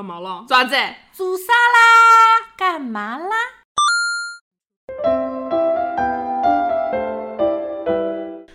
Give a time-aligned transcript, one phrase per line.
[0.00, 0.46] 干嘛了？
[0.48, 0.74] 爪子，
[1.14, 3.36] 煮沙拉，干嘛啦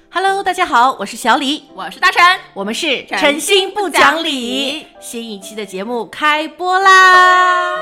[0.10, 2.24] ？Hello，大家好，我是小李，我是大陈。
[2.56, 4.88] 我们是诚心不讲理。
[5.00, 7.76] 新一期的节目开播啦！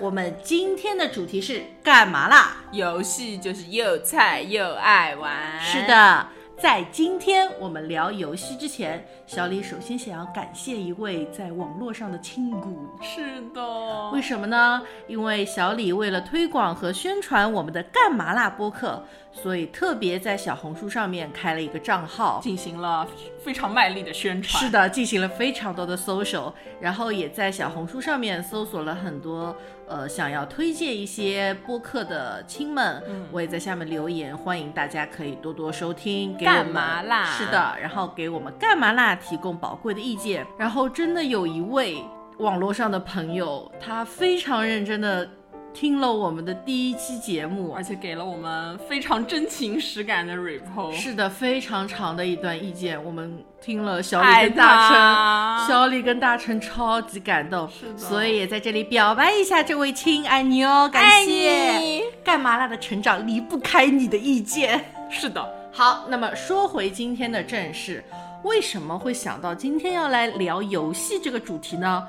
[0.00, 2.56] 我们今天的主题是干嘛啦？
[2.72, 5.60] 游戏就是又菜又爱玩。
[5.60, 6.26] 是，的，
[6.60, 12.76] 在今天我们聊游戏之前，小李首先想要感谢一位在网络上的亲骨。
[13.00, 14.10] 是的。
[14.10, 14.82] 为什么呢？
[15.06, 19.00] 因为小李为了推广和宣传我们的干嘛啦播客，
[19.32, 22.40] 所以特别在小红书上面开了一个账号。
[22.42, 23.06] 进行了
[23.42, 24.62] 非常卖力的宣传。
[24.62, 29.54] 是的，进行了非常多的 social，然后也在小红书上面搜索了很多
[29.86, 40.46] 呃想要推荐一些播客的亲们，嗯我也在下面留言，欢迎大家可以多多收听，给我干们嘛啦是的，然后给我们干嘛啦提供宝贵的意见。
[40.58, 42.02] 然后真的有一位
[42.38, 45.28] 网络上的朋友，他非常认真的
[45.74, 50.92] 听了我们的第一期节目，而且给了我们非常真情实感的 report。
[50.96, 61.78] 是的，非常长的一段意见，我们听了小李跟大他成，小李跟大成超级感动，是的所以也在这里表白一下这位亲爱你哦，感谢。
[61.78, 62.02] 你。
[62.24, 64.84] 干嘛啦的成长离不开你的意见。
[65.08, 68.02] 是的，好，那么说回今天的正事，
[68.42, 72.02] 为什么会想到今天要来聊游戏这个主题呢？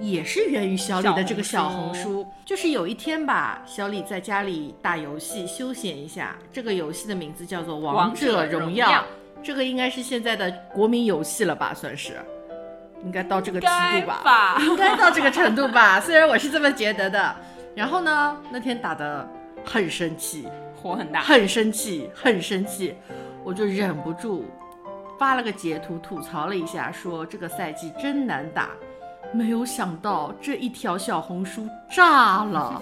[0.00, 8.88] 也是源于小李的这个小小红红书，就是有一天吧，小李在家里打游戏休闲一下，这个游戏的名字叫做《王者荣耀》，
[9.42, 12.14] 这个应该是现在的国民游戏了吧，算是，
[13.04, 14.58] 应该到这个程度吧，吧？
[14.60, 17.36] 应该到这个程度吧， 虽然我是这么觉得的。
[17.74, 19.28] 然后呢，那天打的
[19.64, 20.46] 很生气，
[20.80, 21.20] 火很大。
[21.20, 22.94] 很生气，很生气，
[23.42, 24.44] 我就忍不住
[25.18, 28.70] 发了个截图吐槽了一下，说这个赛季真难打。
[29.34, 32.80] 没有想到这一条小红书炸了，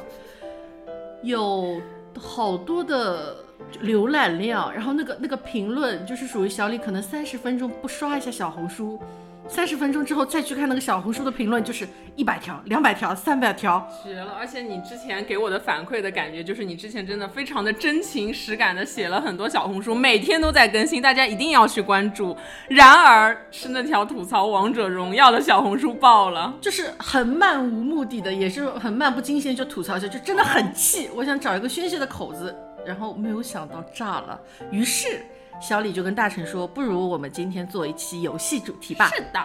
[1.24, 1.80] 有
[2.20, 3.34] 好多的
[3.82, 9.00] 浏览量，然后那个那个评论就是属于小李可能三十分钟不刷一下小红书。
[9.48, 11.86] 三十分钟之后再去看那个小红书的评论，就是
[12.16, 14.32] 一百条、两百条、三百条，绝了！
[14.38, 22.36] 而且你之前给我的反馈的感觉，就是你之前真的非常的真情实感的写了很多小红书，每天都在更新，大家一定要去关注。
[22.68, 31.10] 然而是那条吐槽王者荣耀的小红书爆了，就是很漫无目的的，也是很漫不经心就吐槽一下，就真的很气。
[31.14, 32.54] 我想找一个宣泄的口子，
[32.86, 34.40] 然后没有想到炸了。
[34.70, 35.24] 于是
[35.60, 39.10] 小李就跟大成说，不如我们今天做一期游戏主题吧。
[39.14, 39.40] 是的，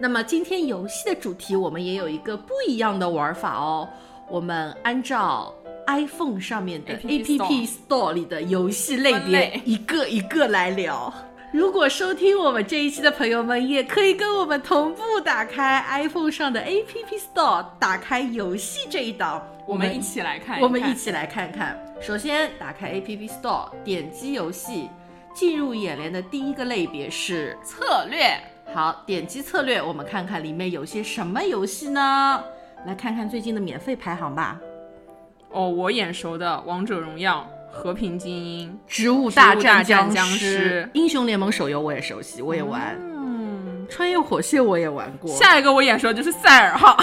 [0.00, 3.88] 那么今天游戏的主题，我们也有一个不一样的玩法哦。
[4.28, 5.54] 我们按照
[5.86, 11.12] iPhone 上面的 App Store 里的游戏类别，一个一个来聊。
[11.52, 16.86] 如果收听我们这一期的朋友们，也可以跟我们同步打开 iPhone 上的 App
[17.34, 21.78] Store，打开游戏这一档，我们一起来看一我们一起来看看。
[22.00, 24.88] 首先打开 App Store，点击游戏，
[25.34, 28.38] 进入眼帘的第一个类别是策略。
[28.74, 32.42] 好，点击策略，我们看看里面有些什么游戏呢？
[32.86, 34.58] 来看看最近的免费排行吧。
[35.50, 42.96] 哦，我眼熟的《王者荣耀》《和平精英》植物大战战僵尸尸、英雄联盟手游我也熟悉，我也玩。
[42.98, 45.30] 嗯，穿越火线我也玩过。
[45.30, 46.96] 下一个我眼熟的就是塞尔号，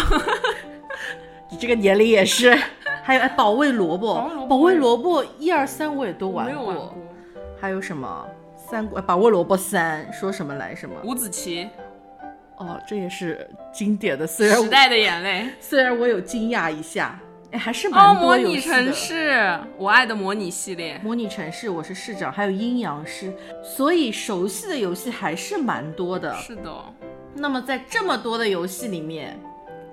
[1.51, 2.57] 你 这个年龄也是。
[3.03, 6.95] 还有哎，保卫萝卜保卫萝，卜一二三我也都玩过。
[7.59, 8.25] 还有什么
[8.55, 8.97] 三国？
[8.97, 10.95] 哎保卫萝卜三说什么来什么？
[11.03, 11.69] 五子棋，
[12.57, 14.25] 哦，这也是经典的。
[14.25, 15.49] 虽然时代的眼泪。
[15.59, 17.19] 虽然我有惊讶一下，
[17.51, 18.75] 哎，还是哦，蛮模拟多游戏的。
[18.75, 20.99] 城市，我爱的模拟系列。
[21.03, 23.33] 模拟城市，我是市长，还有阴阳师，
[23.63, 26.33] 所以熟悉的游戏还是蛮多的。
[26.35, 26.71] 是的，
[27.33, 29.39] 那么在这么多的游戏里面，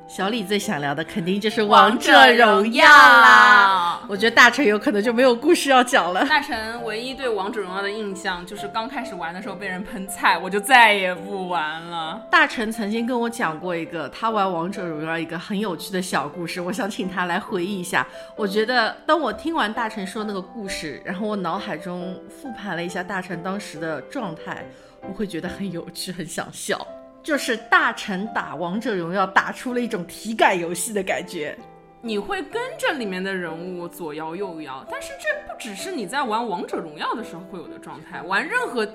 [0.08, 4.00] 小李最想聊的肯定就是《王王者荣耀啦。
[4.08, 6.24] 我觉得大成有可能就没有故事要讲了。
[6.26, 12.22] 大成唯一对王者荣耀的印象就是刚开始玩的时候被人喷菜，我就再也不玩了。
[12.30, 18.06] 大成曾经跟我讲过一个他玩王者荣耀一个很有趣的小故事，我想请他来回忆一下。
[18.36, 24.64] 我觉得当我听完大成说那个故事，然后我脑海中复盘了一下大成当时的状态，
[25.02, 26.86] 我会觉得很有趣，很想笑。
[27.26, 31.58] 就是大臣打王者荣耀打出了一种体感游戏的感觉。
[32.00, 38.86] 你会跟着里面的人物左摇右摇，但是这不只是你在玩王者荣耀的时候会有的状态，玩任何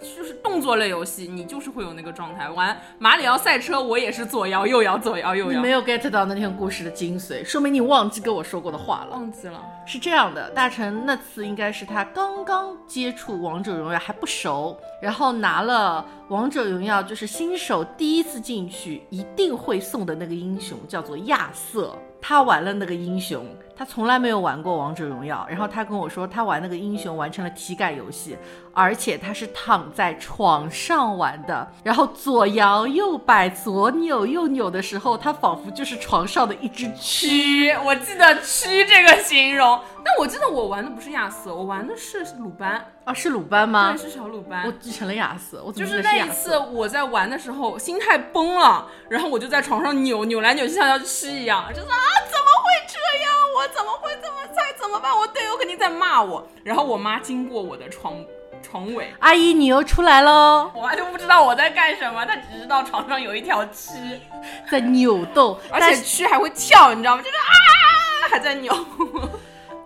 [0.00, 2.48] 就是动作类游戏，你就是会有那个状态。
[2.50, 5.58] 玩马里奥赛车，我也是左摇右摇，左摇右摇。
[5.58, 9.10] 你没有 get 到那天故事的精髓，说明你忘记跟我说过的话了。
[9.12, 9.60] 忘记了。
[9.86, 21.96] 是这样的，大成那次应该是他刚刚接触王者荣耀还不熟，然后拿了王者荣耀就是新手第一次进去一定会送的那个英雄，叫做亚瑟。
[22.20, 25.46] 他玩了那个英雄，他从来没有玩过王者荣耀。
[25.48, 28.36] 然后他跟我说，他玩那个英雄完成了体感游戏，
[28.72, 31.66] 而且他是躺在床上玩的。
[31.84, 37.80] 然后左摇右摆，左扭右扭的时候，他仿佛就是床上的一只蛆。
[37.84, 43.94] 我记得“蛆”这个形容，但我记得我玩的不是亚瑟，我玩的是鲁班啊，是鲁班吗？
[43.96, 44.66] 对，是小鲁班。
[44.66, 51.96] 我继承了亚瑟，我就是那一次我在玩的时候心态崩了，然后我就在床上扭扭来扭去，像条蛆一样，就是啊。
[52.30, 53.32] 怎么会这样？
[53.56, 54.74] 我怎么会这么菜？
[54.78, 55.10] 怎么办？
[55.16, 56.46] 我队友肯定在骂我。
[56.62, 58.14] 然后我妈经过我的床
[58.62, 60.70] 床尾，阿姨你又出来喽！
[60.74, 64.18] 我妈就不知道我在干什么，她只知道床上有一条蛆
[64.70, 67.22] 在扭动， 而且蛆还会跳，你知道吗？
[67.22, 68.74] 就是啊，还在扭。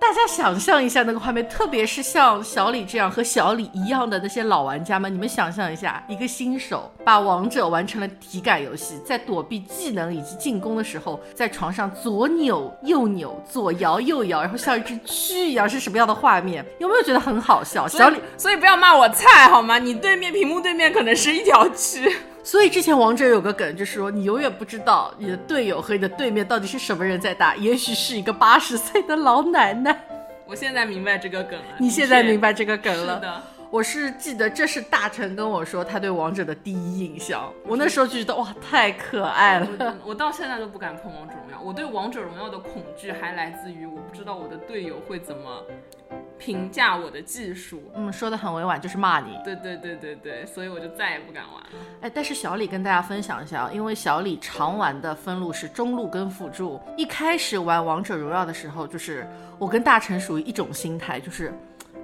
[0.02, 16.66] 大家想象一下那个画面，特别是像小李这样和小李一样的那些老玩家们，你们想象一下，一个新手把王者完成了体感游戏，在躲避技能以及进攻的时候，在床上左扭右扭，左摇右摇，然后像一只蛆一样，是什么样的画面？
[16.80, 17.86] 有没有觉得很好笑？
[17.86, 19.78] 小李，所以不要骂我菜好吗？
[19.78, 22.12] 你对面屏幕对面可能是一条蛆。
[22.44, 29.96] 所以之前王者有个梗，就是说你永远不知道你的队友和你的对面到底是什么人在打，也许是一个八十岁的老奶奶。
[30.44, 31.64] 我现在明白这个梗了。
[31.78, 33.14] 你现在明白这个梗了？
[33.14, 37.50] 是的，我是记得这是大成跟我说他对王者的第一印象。
[37.64, 39.96] 我那时候就觉得哇，太可爱了。
[40.04, 41.60] 我到现在都不敢碰王者荣耀。
[41.62, 45.64] 我对王者荣耀的恐惧还来自于我不知道我的队友会怎么。
[46.44, 49.38] 评价我的技术，嗯，说的很委婉，就是骂你。
[49.44, 51.68] 对对对对对，所以我就再也不敢玩了。
[52.00, 56.80] 哎，但是小李跟大家分享一下，因为小李常玩的分路是中路跟辅助。
[56.96, 59.24] 一开始玩王者荣耀的时候，就是
[59.56, 61.54] 我跟大成属于一种心态，就是，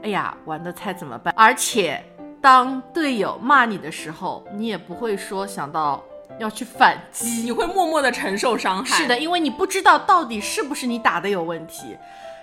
[0.04, 1.34] 哎呀，玩的菜怎么办？
[1.36, 2.00] 而且
[2.40, 6.00] 当队友骂你的时候，你也不会说想到
[6.38, 8.96] 要去反击，你会默默的承受伤害。
[8.96, 11.96] 是的，因为你不知道到底是不是你打的有问题。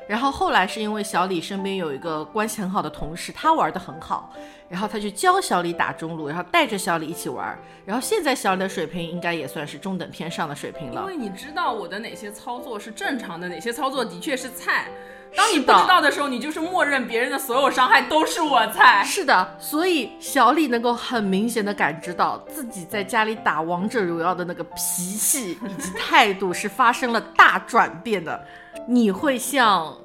[0.08, 4.32] 然后后来是因为小李身边有一个关系很好的同事，他玩的很好，
[4.70, 11.02] 然后他就教小李打中路，然后带着小李一起玩，然后现在小李的水平应该也算是中等偏上的水平了。
[11.02, 14.88] 因为你知道我的哪些操作是正常的，哪些操作的确是菜。
[15.36, 19.04] 当你不知道的时候，你就是默认别人的所有伤害都是我菜。
[19.04, 24.80] 是的，所以小李能够很明显的感知到自己在家里打王者荣耀的那个脾
[25.18, 28.46] 气以及态度是发生了大转变的。
[28.88, 29.96] 你会像，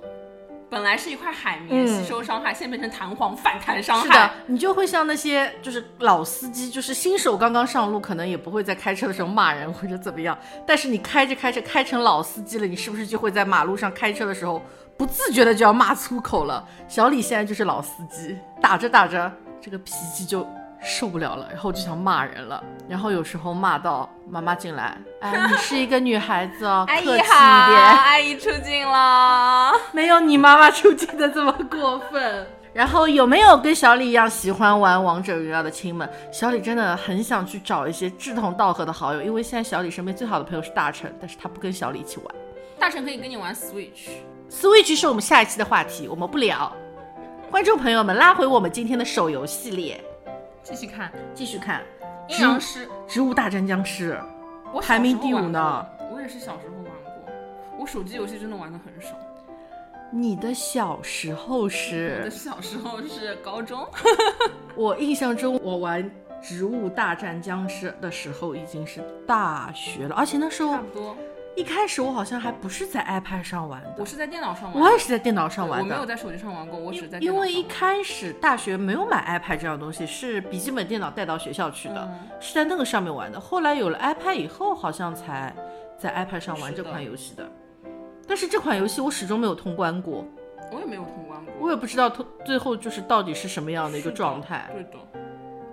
[0.71, 4.07] 本来是一块海绵吸收伤害，现在变成弹簧反弹伤害。
[4.07, 10.39] 是的，你就会像那些就是老司机，就是新手刚刚上路，可能也不会在开车的时候骂人或者怎么样。
[10.67, 14.63] 但是你开着开着开成老司机了，你是不是就会在马路上开车的时候
[14.97, 16.67] 不自觉的就要骂粗口了？
[16.89, 19.31] 小李现在就是老司机，打着打着
[19.61, 20.47] 这个脾气就。
[20.83, 27.29] 受不了了，然后就想骂人了，然后有时候骂到妈妈进来，哎，你是一个女孩子哦， 客气一点。
[27.29, 32.47] 阿姨出镜了， 没有你妈妈出镜的这么过分。
[32.73, 36.09] 然后有没有跟小李一样喜欢玩王者荣耀的亲们？
[36.33, 42.35] 小李真的很想去找一些志同道合的好友，因为现在小李身边最好的朋友是大成，但是他不跟小李一起玩。
[42.79, 46.73] 大成可以跟你玩 Switch，Switch 是我们下一期的话题，我们不聊。
[47.51, 50.03] 观众朋友们，拉回我们今天的手游系列。
[50.63, 51.83] 继续看，继续看，
[52.29, 54.21] 阴阳师，植物大战僵尸，
[54.73, 55.87] 我排名第五呢。
[56.13, 57.33] 我也是小时候玩过，
[57.79, 59.17] 我手机游戏真的玩的很少。
[60.13, 62.17] 你的小时候是？
[62.19, 63.87] 我的小时候是高中。
[64.77, 66.09] 我印象中，我玩
[66.43, 71.17] 植物大战僵尸的时候已经是大学了，而且那时候差不多。
[71.61, 74.83] 一开始我好像还不是在 iPad 上玩的，我是在电脑上玩。
[74.83, 77.19] 我也是在电脑上玩的，我没有在手机上玩过，我只在。
[77.19, 83.39] 因为一开始大学没有买 iPad 这样东西，是笔记本电脑带到学校去的，是在那个上面玩的。
[83.39, 85.55] 后来有了 iPad 以后，好像才
[85.99, 87.47] 在 iPad 上玩这款游戏的。
[88.27, 90.25] 但是这款游戏我始终没有通关过，
[90.73, 94.71] 我也没有通关过，我也不知道通最后就是到底是什么样的一个状态。
[94.73, 95.20] 对的。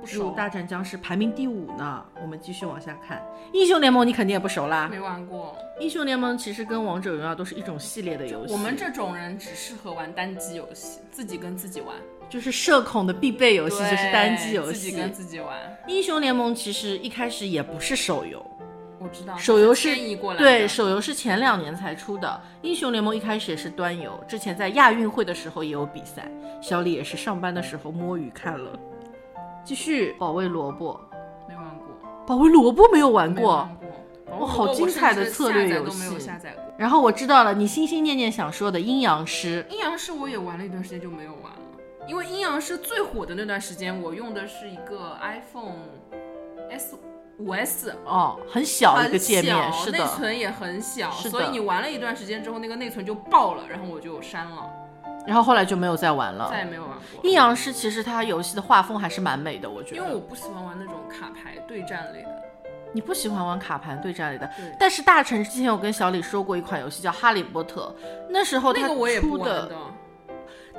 [0.08, 3.22] 植物大战僵尸排名第五呢，我们继续往下看。
[3.52, 5.54] 英雄联盟你肯定也不熟啦，没玩过。
[5.82, 8.54] 英雄联盟其实跟王者荣耀都是一种系列的游戏。
[8.54, 11.94] 我们这种人只适合玩单机游戏，自己跟自己玩，
[12.30, 15.58] 就是社恐的必备游戏就是单机游戏，自己跟自己玩。
[15.88, 18.44] 英雄联盟其实一开始也不是手游，
[19.00, 19.94] 我知道，手游是
[20.38, 22.42] 对，手游是前两年才出的。
[22.62, 28.72] 英雄联盟一开始也是端游，之前在亚运会的时候也有比赛，小李也是上班的时候摸鱼看了。
[29.68, 30.98] 继续，保卫萝卜，
[31.46, 31.88] 没玩过，
[32.26, 33.68] 保卫萝卜没有玩过。
[33.82, 33.90] 没玩。
[34.30, 34.40] 过。
[34.40, 36.18] 哇好精彩的策略游戏。
[36.18, 36.64] 下载过。
[36.78, 41.52] 然后我知道了，你心心念念想说的阴阳师，阴阳师我也玩了一段时间就没有玩。
[41.52, 41.60] 了，
[42.08, 45.76] 因为阴阳师最火的那段时间，我用的是一个 iPhone
[46.72, 46.96] S
[47.38, 54.72] 五 S，哦，很小一个界面，是的，内存也很小，所以你玩了一段时间之后，那个内存就爆了，然后我就删了，
[55.28, 56.60] 然后后来就没有再玩了再。
[56.60, 57.24] 也没有玩过。
[57.24, 59.98] 阴阳师其实它游戏的画风还是蛮美的，我觉得。
[59.98, 62.30] 因为我不喜欢玩那种卡牌对战类的，
[62.94, 67.94] 你不喜欢玩卡牌对战类的，对，但是大成之前有跟小李说过一款游戏叫《哈利波特》，
[68.30, 69.70] 那时候他那个我也不出的。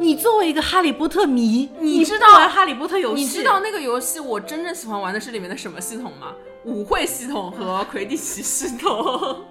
[0.00, 3.22] 你作为一个哈利波特迷，你知道玩哈利波特游戏？
[3.22, 6.32] 你知道那个游戏我真正喜欢玩的是里面的什么系统吗？
[6.64, 9.44] 舞会系统和魁地奇系统，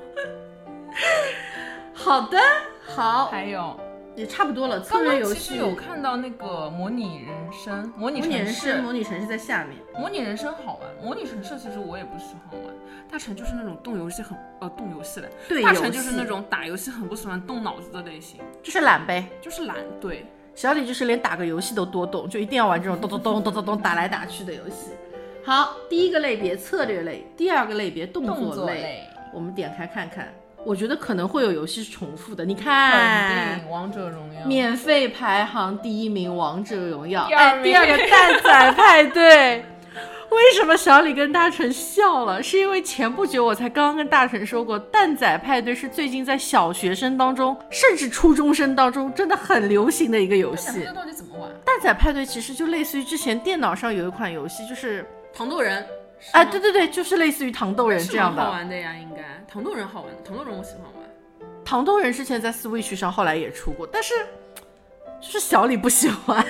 [1.94, 2.40] 好的，
[2.86, 3.78] 好，还有
[4.18, 4.82] 也差不多了。
[4.82, 9.78] 策刚略游戏其实有看到那个模拟人生、模拟人生、、模拟城市在下面。
[9.94, 12.74] 模拟人生好玩，模拟城市其实我也不喜欢玩。
[13.08, 19.30] 大成就是那种动游戏很呃动游戏的，对，大成就是那种打游戏很不喜欢动脑子的类型，就是懒呗。
[19.40, 19.78] 就是懒。
[20.02, 24.90] 对，小李就是连打个游戏都多动，就一定要玩这种咚咚咚咚咚咚打来打去的游戏。
[25.46, 28.56] 好，第一个类别策略类，第二个类别动动作类。
[28.56, 30.34] 作类，我们点开看看，
[30.68, 32.44] 我觉得可能会有游戏是重复的。
[32.44, 34.46] 你肯看，定王者荣耀。
[34.46, 39.64] 免费排行第一名《王者荣耀》，第二哎，第二个蛋仔派对。
[40.30, 42.44] 为什么小李跟大成笑了？
[42.44, 50.94] 是因为前不久我才刚刚跟大成说过，蛋仔派对是最近在小学生当中，甚至初中生当中真的很流行的一个游戏这。
[50.94, 51.50] 到底怎么玩？
[51.64, 55.86] 蛋仔派对其实就类似于之前电脑上有一款游戏，就是糖豆人。
[56.32, 58.38] 啊，对对对，就是类似于糖豆人这样的。
[58.38, 61.10] 蛮好玩的呀，应该糖豆人好玩的，糖豆人我喜欢玩。
[61.64, 64.14] 糖豆人之前在 Switch 上后来也出过，但是
[65.22, 66.46] 就是小李不喜欢。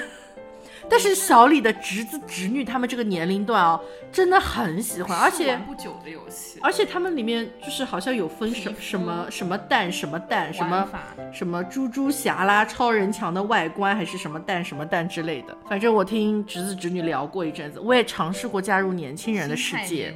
[0.90, 3.80] 但是小李的侄子侄女他们这个年龄段哦，
[4.12, 10.90] 真的很喜欢，而且玩不久的游戏，而且他们里面就是好像有分什什么什么蛋什么蛋什么
[11.34, 15.56] 什么猪猪侠啦、超人强的外观还是什么蛋什么蛋之类的。
[15.68, 20.16] 反正我听侄子侄女聊过一阵子，我也尝试过加入年轻人的世界，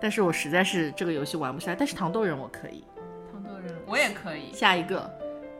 [0.00, 1.76] 但是我实在是这个游戏玩不下来。
[1.78, 2.82] 但是糖豆人我可以。
[3.30, 4.52] 糖豆人我也可以。
[4.52, 5.08] 下一个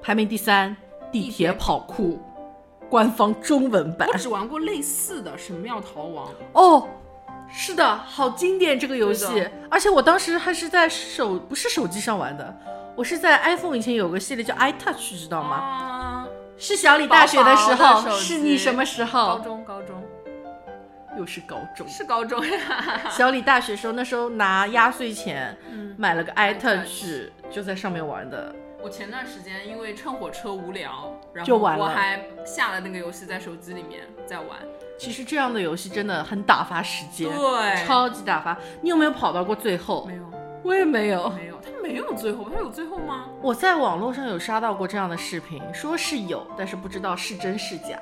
[0.00, 0.75] 排名第三，
[1.12, 2.18] 地铁跑酷，
[2.90, 4.18] 官方中文版我。
[4.18, 6.88] 只玩过类似的《神庙逃亡》，哦，
[7.49, 12.54] 是的，好经典这个游戏，而且我当时还是在手不是手机上玩的，
[12.97, 15.56] 我是在 iPhone 以前有个系列叫 iTouch，知道吗？
[15.56, 16.26] 啊？
[16.59, 19.38] 是小李大学的时候，是你什么时候高？
[19.38, 19.97] 中高中
[21.16, 21.88] 又是高中。
[21.88, 28.54] 是高中呀， 小李大学时候，那时候拿压岁钱嗯买了个 iTouch，就在上面玩的。
[28.83, 34.59] 我前段时间因为乘火车无聊，然后我还下了那个游戏在手机里面在玩。
[34.99, 38.57] 其实这样的游戏真的很打发时间，对，超级打发。
[38.81, 40.17] 你有没有跑到过最后没？
[40.17, 40.23] 有
[40.63, 41.29] 我也没有。
[41.31, 43.27] 没有，它没有最后，它有最后吗？
[43.43, 47.99] 我在网络上有刷到过这样的视频，说是有，但是不知道是真是假。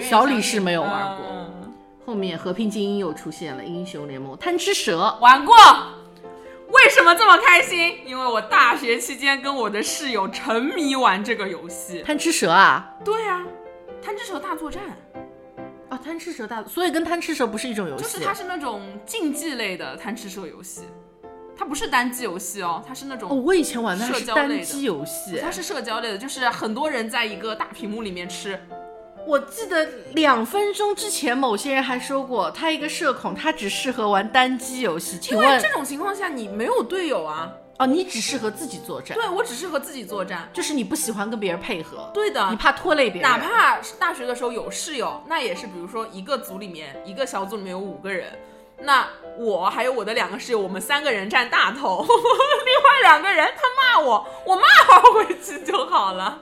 [0.00, 1.74] 小李是没有玩过嗯
[2.06, 5.54] 后面和平精英又出现了英雄联盟贪吃蛇，玩过。
[6.72, 7.98] 为什么这么开心？
[8.06, 12.02] 因为我大学期间跟我的室友沉迷玩这个游戏。
[12.02, 13.44] 贪吃蛇啊对啊，
[14.02, 14.82] 贪吃蛇大作战，
[15.88, 18.02] 啊贪吃蛇大，所以跟贪吃蛇不是一种游戏。
[18.02, 20.82] 就是它是那种竞技类的贪吃蛇游戏，
[21.56, 25.50] 它不是单机游戏哦，它是那种哦，种、我以前玩的还是社交类的单机游戏它。
[25.50, 28.58] 是社交类的，就是很多人在一个大屏幕里面吃。
[29.30, 35.16] 我记得两分钟之前，某些人还说过，他一个社恐，他只适合玩单机游戏。
[35.20, 40.48] 请问因为这种情况下你没有队友啊，哦，你只适合自己作战，对我只适合自己作战。
[40.52, 43.30] 就是你不喜欢跟别人配合，对的你，怕拖累别人。
[43.30, 48.36] 哪怕是大学的时候有室友，那也是比如说一个组里面一个小组里面有五个人，
[48.82, 49.06] 那
[49.38, 56.38] 我还有我的两个室友，我们三个人占大头， 另外两个人他骂我，我骂他回去就好了，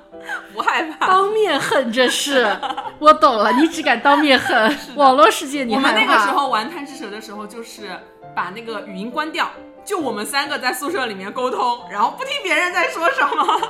[0.53, 1.07] 不害怕。
[1.07, 2.57] 当面恨这是，
[2.99, 5.95] 我懂了，你只敢当面恨，网络世界你我们。
[5.95, 7.91] 那个时候玩贪吃蛇的时候，就是
[8.35, 9.51] 把那个语音关掉，
[9.85, 13.61] 就我们三个在宿舍里面沟通，然后不听别人在说什么。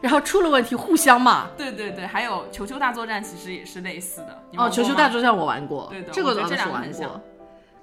[0.00, 1.46] 然后出了问题互相骂。
[1.56, 4.38] 对对对，还有球球大作战其实也是类似的。
[4.58, 7.20] 哦，球球大作战我玩过，对的这个我觉得这倒是玩两个很像过。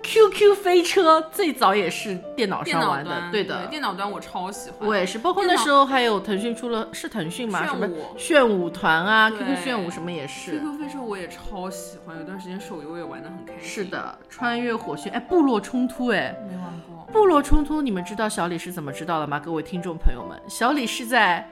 [0.04, 3.68] QQ 飞车最早也是电脑电上玩的，对的。
[3.68, 4.88] 电脑端我超喜欢。
[4.88, 7.66] 我也是，包括那时候还有腾讯出了，是腾讯吗？
[7.66, 10.60] 什么炫舞团啊，QQ 炫舞什么也是。
[10.60, 13.70] QQ 飞车我也超喜欢，有段时间手游也玩的很开心。
[13.70, 17.06] 是，的，穿越火线，哎，部落冲突，哎，没玩过。
[17.14, 19.40] 部落冲突，你们知道小李是怎么知道的吗？
[19.40, 21.48] 各位听众朋友们，小李是在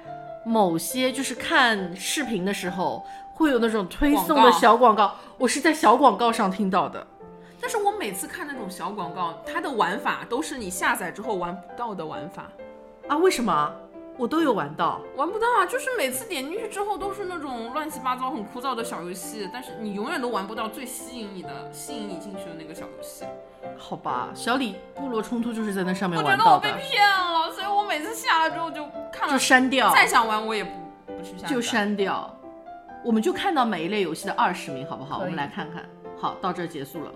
[0.45, 7.05] 某些就是看视频的时候，会有那种推送广告的小广告，我是在小广告上听到的。
[7.71, 12.49] 但是我每次看那种小广告，它的玩法都是你下载之后玩不到的玩法，
[13.07, 13.71] 啊，为什么？
[14.17, 14.99] 我都有玩到。
[15.15, 15.67] 玩不到啊！
[15.67, 23.23] 就是每次点进去之后都是那种乱七八糟、很枯燥的小游戏，但是你永远都玩不到最吸引你的、吸引你进去的那个小游戏。
[23.77, 28.83] 好吧，小李部落冲突就是在那上面我觉玩到的得我被，骗了，所以我每次下了之后就
[29.13, 30.71] 看了就，删掉，再想玩我也不
[31.05, 31.53] 不去下载。
[31.53, 32.35] 就删掉。
[33.05, 35.19] 我们就看到每一类游戏的二十名，好不好？
[35.19, 35.87] 我们来看看。
[36.17, 37.11] 好，到这结束了。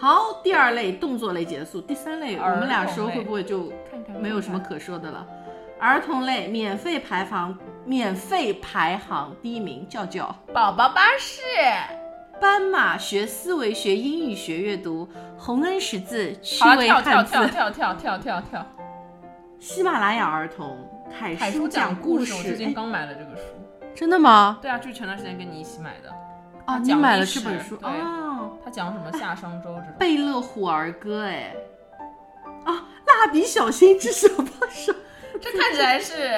[0.00, 3.70] 好，第二类动作类结束，第三类我们俩说会不会就
[4.18, 5.26] 没有什么可说的了？
[5.78, 7.54] 儿童类免费排行，
[7.84, 11.42] 免费排行第一名，叫叫宝宝巴士，
[12.40, 18.66] 斑马学思维，学英语，学阅读，洪恩识字，趣好了，味跳跳汉字跳，跳跳跳跳跳。
[19.58, 20.78] 喜马拉雅儿童，
[21.10, 22.32] 凯凯叔讲讲故事。
[22.32, 23.42] 我最近哎刚买了这个书。
[23.94, 24.58] 真的吗？
[24.62, 26.10] 对啊，就是前段时间跟你一起买的。
[26.70, 28.56] 啊，你买了这本书对哦。
[28.64, 29.86] 他讲什么夏商周这种。
[29.98, 31.54] 贝勒虎儿歌，哎，
[32.64, 34.94] 啊，蜡笔小新之手把手，
[35.40, 36.30] 这看起来是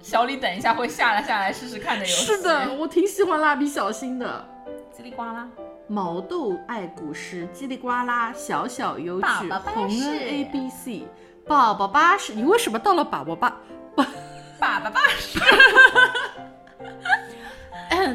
[0.00, 2.26] 小李等一下会下来下来试试看的游戏。
[2.26, 4.48] 是的，，我挺喜欢蜡笔小新的。
[4.96, 5.48] 叽里呱啦。
[5.86, 11.06] 毛豆爱古诗，叽里呱啦，小小优趣，宝宝巴士洪恩 A B C，
[11.46, 13.56] 宝宝巴士，你为什么到了宝宝巴？
[14.58, 15.38] 爸爸巴士。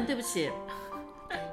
[0.06, 0.50] 对不起，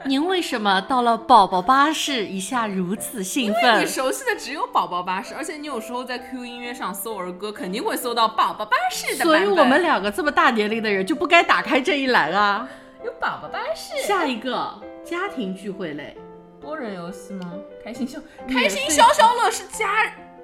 [0.05, 3.63] 您为什么到了宝宝巴士一下如此兴奋？
[3.63, 3.87] 因为你？
[3.89, 9.23] 熟悉的只有宝宝巴士，而且你有时候在 QQ 音乐上搜儿歌，肯定会搜到宝宝巴士的。
[9.23, 12.67] 所以我们两个这么大年龄的人就不该打开这一栏啊。
[13.05, 14.05] 有宝宝巴士。
[14.05, 14.73] 下一个
[15.05, 16.17] 家庭聚会类，
[16.59, 17.53] 多人游戏吗？
[17.83, 19.87] 开心消开心消消乐是家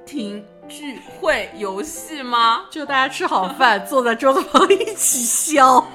[0.06, 2.66] 庭聚会游戏吗？
[2.70, 5.86] 就大家吃好饭，坐在桌子旁一起笑，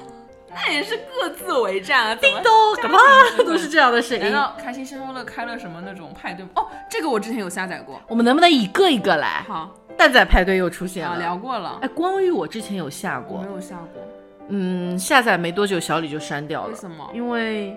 [0.55, 2.15] 那也是各自为战啊！
[2.15, 2.99] 叮咚干嘛
[3.39, 4.25] 都是这样的声音。
[4.25, 6.51] 难道开心消消乐开了什么那种派对吗？
[6.57, 8.01] 哦，这个我之前有下载过。
[8.09, 9.45] 我们能不能一个一个来？
[9.49, 11.19] 好，蛋仔派对又出现啊，了。
[11.19, 14.03] 聊过了，哎，光遇我之前有下过没，有下过，
[14.49, 17.11] 嗯，下载没多久小李就删掉了为，什么？
[17.13, 17.77] 因为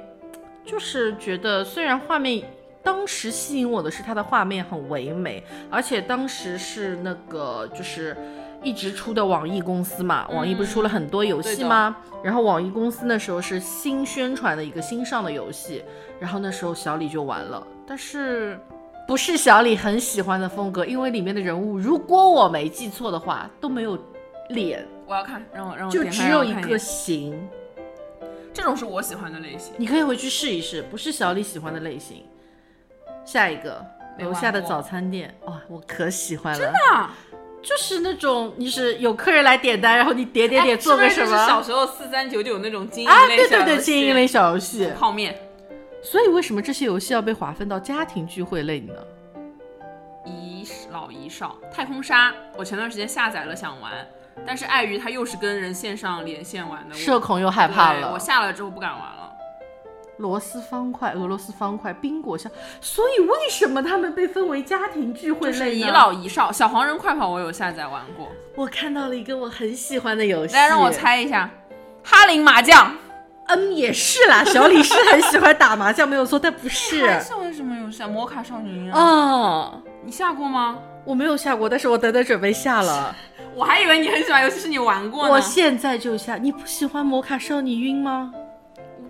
[0.65, 2.43] 就是觉得虽然画面。
[2.83, 8.15] 当时吸引我的是它的画面很唯美，而且当时是那个就是
[8.67, 11.95] 一直出的网易公司嘛，网易不是出了很多游戏吗？
[12.21, 15.81] 然后网易公司那时候是新宣传的一个新上的游戏，
[16.19, 18.59] 然后那时候小李就玩了，但是
[19.07, 23.97] 不是小李很喜欢的风格，因为里面的人物如果我没记错的话都没有
[24.49, 27.39] 脸，我要看，让我让我就只有一个形。
[28.53, 29.73] 这种是我喜欢的类型。
[29.77, 32.25] 你可以回去试一试，不是小李喜欢的类型。
[33.23, 33.85] 下一个
[34.19, 37.11] 楼下的早餐店，哇，我可喜欢了，啊，
[37.67, 43.25] 就是那种你是有客人来点单，然后你点点点哎做个什是不是是小时候四三九九那种经营啊？
[43.25, 44.89] 类对对对，小游戏经营类小游戏。
[44.97, 45.37] 泡面，
[46.01, 48.93] 所以为什么这些游戏要被划分到家庭聚会类呢？
[50.25, 53.91] 一老一少，太空沙，我前段时间下载了想玩，
[54.45, 58.17] 但是碍于它又是跟人线上连线玩的，社恐又害怕了我。
[58.17, 59.26] 下了之后不敢玩了。
[60.17, 62.51] 螺丝方块、俄罗斯方块、冰果箱，
[62.81, 65.83] 所以为什么他们被分为家庭聚会就是一？
[65.85, 70.91] 老一少，小黄人快跑我有下载玩过，我看到了一个我很喜欢的游戏，来让我。
[70.97, 71.47] 猜一下，
[72.03, 72.91] 哈林麻将
[73.45, 77.07] 嗯，也是啦，小李是很喜欢打麻将，没有错，但不是。
[77.07, 78.07] 还是为什么游戏啊？
[78.07, 80.79] 摩卡少女啊，哦，你下过吗？
[81.05, 83.15] 我没有下过，但是我等等准备下了。
[83.53, 85.31] 我还以为你很喜欢游戏，是你玩过呢。
[85.31, 86.35] 我现在就下。
[86.35, 88.33] 你不喜欢摩卡少女晕吗？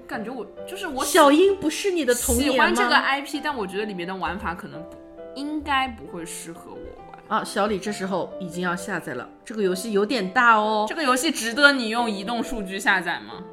[0.07, 2.53] 我感觉我就是我小樱不是你的童年吗？
[2.53, 4.95] 喜欢这个 IP，但我觉得里面的玩法可能不
[5.35, 6.77] 应该不会适合我
[7.11, 7.41] 玩。
[7.41, 9.27] 啊，小李这时候已经要下载了。
[9.43, 13.43] 这个游戏有点大哦这，个游戏值得你用移动数据下载吗？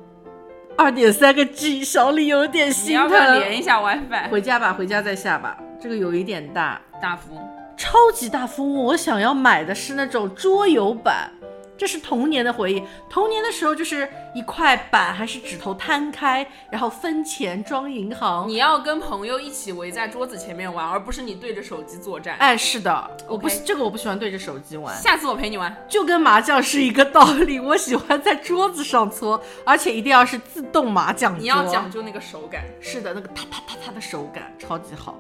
[0.79, 3.41] 二点三个 G，小李有点你心要不要疼。
[3.41, 4.31] 连一下 WiFi？
[4.31, 5.59] 回家吧，回家再下吧。
[5.81, 7.45] 这个有一点大，大富翁，
[7.77, 8.85] 超级大富翁。
[8.85, 11.33] 我想要买的是那种桌游版，
[11.77, 12.83] 这是童年的回忆。
[13.11, 18.49] 童年的时候就是一块板还是指头摊开，然后分钱装银行。
[18.49, 22.37] 你要跟朋友一起围在桌子前面玩，而不是你对着手机作战。
[22.39, 25.77] 哎，是的，我不这个我不喜欢对着手机玩，下次我陪你玩。
[25.89, 27.59] 就跟麻将是一个道理。
[27.59, 31.41] 我喜欢在桌子上搓，而且一定要是自动麻将桌。
[31.41, 32.65] 你要讲究那个手感。
[32.81, 35.19] 是的，那个啪啪啪啪的手感超级好。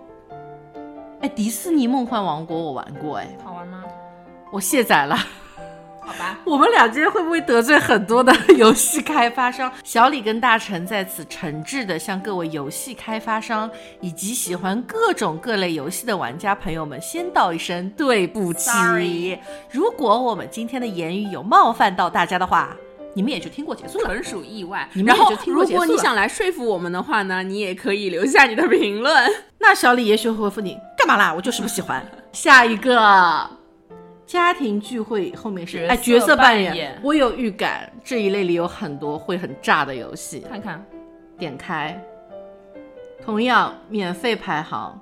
[1.20, 3.82] 哎，迪士尼梦幻王国我玩过，哎，好玩吗？
[4.52, 5.18] 我卸载了。
[6.06, 9.72] 好吧，我们俩今天会不会得罪很多的游戏开发商？
[9.82, 18.70] 小李跟大陈在此诚挚的向各位游戏开发商以及喜欢各种各类游戏的玩家朋友们先道一声对不起。
[18.70, 19.38] Sorry
[19.70, 22.76] 如果我们今天的言语有冒犯到大家的话，
[23.14, 24.04] 你们也就听过结束了。
[24.06, 24.88] 纯属意外。
[24.92, 29.14] 你们然后也就听过如果你想来说服我们的话呢，你也可以留下你的评论。
[29.58, 31.32] 那小李也许会回复你干嘛啦？
[31.32, 32.04] 我就是不喜欢。
[32.32, 33.48] 下一个
[34.26, 40.40] 家庭聚会后面是角哎角色色扮演，我有预感这一类里有很多会很炸的游戏。
[40.48, 40.84] 看看，
[41.38, 42.00] 点开，
[43.24, 44.98] 同样免费排行，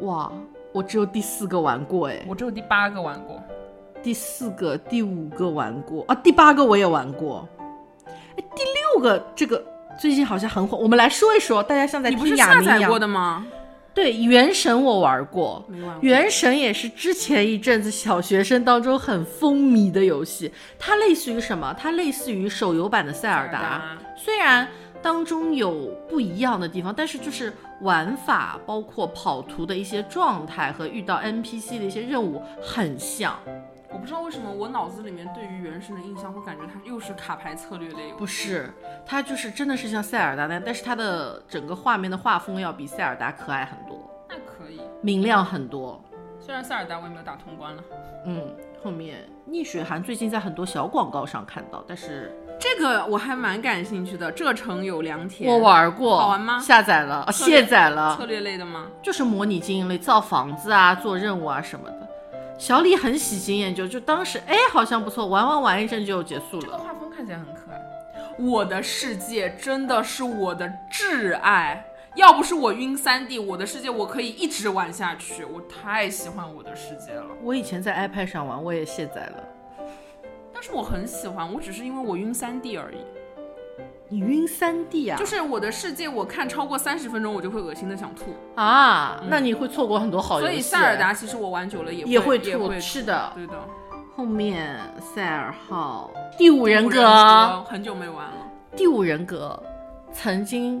[0.00, 0.30] 哇，
[0.72, 3.42] 我只有第四个玩过哎，我只有第八个玩过。
[4.02, 6.04] 第四个、第五个玩过。
[6.08, 7.48] 啊，第八个我也玩过，
[8.06, 8.62] 哎，第
[8.94, 9.64] 六个这个
[9.98, 13.46] 最近好像很火，我们来说一说，大家像在你不听是下载过的吗？
[13.94, 16.00] 对，《原神》我玩过，没玩过。
[16.02, 21.72] 原神也是之前一阵子小学生当中很风靡的游戏，它类似于什么？
[21.78, 24.66] 它类似于手游版的塞尔达，虽然
[25.00, 27.52] 当中有不一样的地方，但是就是
[27.82, 33.38] 玩法，包括跑图的一些状态和遇到 NPC 的一些任务很像。
[33.94, 38.12] 我不知道为什么我脑子里面对于原神的印象会感觉它又是卡牌策略类。
[38.18, 38.68] 不是，
[39.06, 46.02] 它就是真的是像塞尔达那样，但是它的整个画面的画风要比塞尔达可爱很多，那可以，明亮很多。
[46.40, 47.82] 虽然塞尔达我也没有打通关了。
[48.26, 48.52] 嗯，
[48.82, 55.48] 后面逆水寒最近在很多小广告上看到，但是这个我还蛮感兴趣的，这城有良田。
[55.48, 58.88] 我玩过，好玩吗下载了，卸载了策，略类的吗？
[59.00, 62.03] 就是模拟经营类，造房子啊，做任务啊什么的。
[62.56, 66.62] 小李很喜新厌旧，就当时哎好像不错，玩玩玩一阵就结束了。
[66.62, 67.80] 这个画风看起来很可爱。
[68.38, 75.44] 我的世界真的是我的挚爱，要不是我晕三 D，我的世界我可以一直玩下去。
[75.44, 79.44] 我太喜欢我的世界了，我以前在 iPad 上玩，我也卸载了。
[80.52, 82.98] 但是我很喜欢，我只是因为我晕三 D 而已。
[84.14, 85.18] 你晕三 D 啊？
[85.18, 88.26] 就是我的世界，我看超过三十分钟，我就会恶心的想吐。
[88.54, 90.52] 啊，那你会错过很多好游戏。
[90.52, 93.32] 所以塞尔达其实我玩久了也也会会吐，是的。
[93.34, 93.54] 对的。
[94.14, 98.36] 后面塞尔号、第五人格、格很久没玩了。
[98.76, 99.60] 第五人格，
[100.12, 100.80] 曾经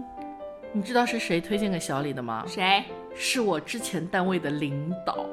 [0.70, 2.44] 你知道是谁推荐给小李的吗？
[2.46, 2.84] 谁？
[3.16, 5.26] 是我之前单位的领导，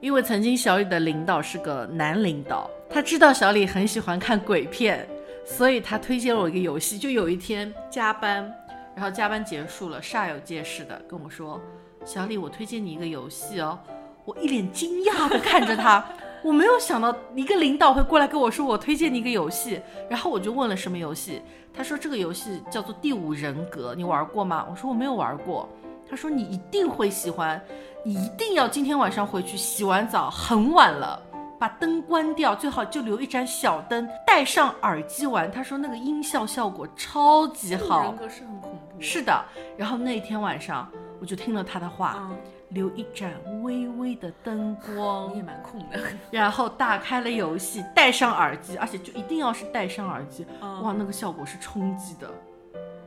[0.00, 5.08] 因为曾经小李的领导是个男领导，他知道小李很喜欢看鬼片，
[5.46, 6.98] 所以他推荐了我一个游戏。
[6.98, 8.52] 就有一天加班，
[8.94, 11.60] 然后加班结束了，煞有介事的跟我说
[12.04, 13.78] ：“小李，我推荐你一个游戏哦。”
[14.26, 16.04] 我一脸惊讶的看着他，
[16.42, 19.80] 我没有想到一个领导会过来跟我说我推荐你一个游戏，
[20.10, 21.40] 然后我就问了什么游戏，
[21.72, 24.66] 他说这个游戏叫做《第五人格》，你玩过吗？
[24.68, 25.68] 我说我没有玩过。
[26.08, 27.60] 他说你一定会喜欢，
[28.04, 31.20] 你一定要今天晚上回去洗完澡，很晚了，
[31.58, 35.50] 把灯关掉，最好就留一盏小灯，戴上耳机玩。
[35.50, 39.00] 他说那个音效效果超级好人，格是很恐怖。
[39.00, 39.44] 是的。
[39.76, 40.88] 然后那天晚上
[41.20, 42.30] 我就听了他的话，啊，
[42.70, 46.00] 留一盏微微的灯光你也，蛮空的。
[46.30, 52.30] 然后打开了游戏，戴上耳机，而且就一定要是戴上耳机，嗯哇，那个效果是冲击的。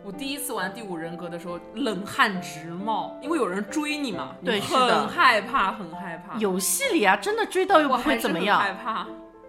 [0.10, 6.36] 我第一次玩第五人格的时候，冷汗直冒，因为有人追你嘛，对是的很害怕，很害怕。
[6.40, 9.06] 游戏里啊，真的追到又会怎么样，害怕，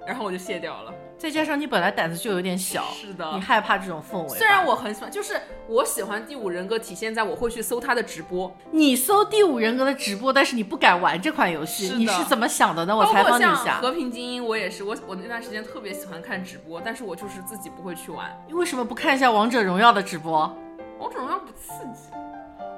[0.07, 0.93] 然后我就卸掉了。
[1.21, 4.39] 再加上你本来胆子就有点小，是的你害怕这种氛围。
[4.39, 12.97] 虽然我很喜欢，就是我喜欢第五人格体现在我会去搜他的直播，你搜第五人格的直播，但是你不敢玩这款游戏，是你是怎么想的呢？
[12.97, 18.35] 我采访你一下，和平精英，我也是，我我那段时间特别喜欢看直播，但是我就是自己不会去玩。
[18.49, 20.57] 你为什么不看一下王者荣耀的直播？
[20.99, 22.11] 王者荣耀不刺激，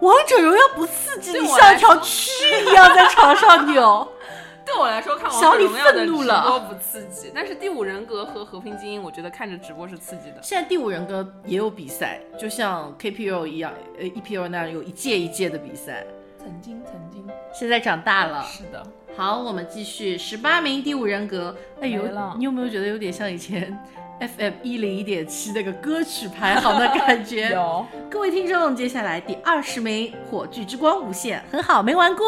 [0.00, 2.28] 王者荣耀不刺激，你像一条蛆
[2.68, 4.09] 一样在床上扭。
[4.73, 10.39] 对我来说看王小李者荣耀的直愤怒了播不刺激，但是第五人格和和平精英，我觉得看着直播是刺激的。
[10.43, 16.07] 现在第五人格也有比赛，就像 KPL 一样，呃 EPL 那样有一届一届的比赛。
[16.39, 18.83] 曾经，曾经现在长大了，是的，
[19.15, 21.55] 好，我们继续十八名第五人格。
[21.81, 22.03] 哎呦，
[22.39, 23.79] 你有没有觉得有点像以前
[24.19, 27.51] FM 一零一点七那个歌曲排行的感觉？
[27.55, 27.87] 有。
[28.11, 32.27] 各位听众，接下来第二十名《火炬之光无限》很好，没玩过。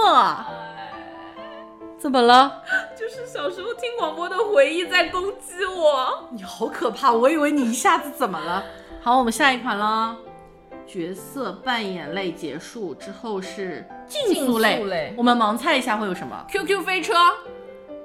[2.04, 2.60] 怎么了？
[2.94, 6.28] 就是小时候听广播的回忆在攻击我。
[6.30, 7.10] 你好可怕！
[7.10, 8.62] 我以为你一下子怎么了？
[9.00, 10.14] 好，我们下一款了。
[10.86, 17.14] 角色扮演类结束之后是竞速类，竞速类我们盲猜一下会有什么 QQ 飞车、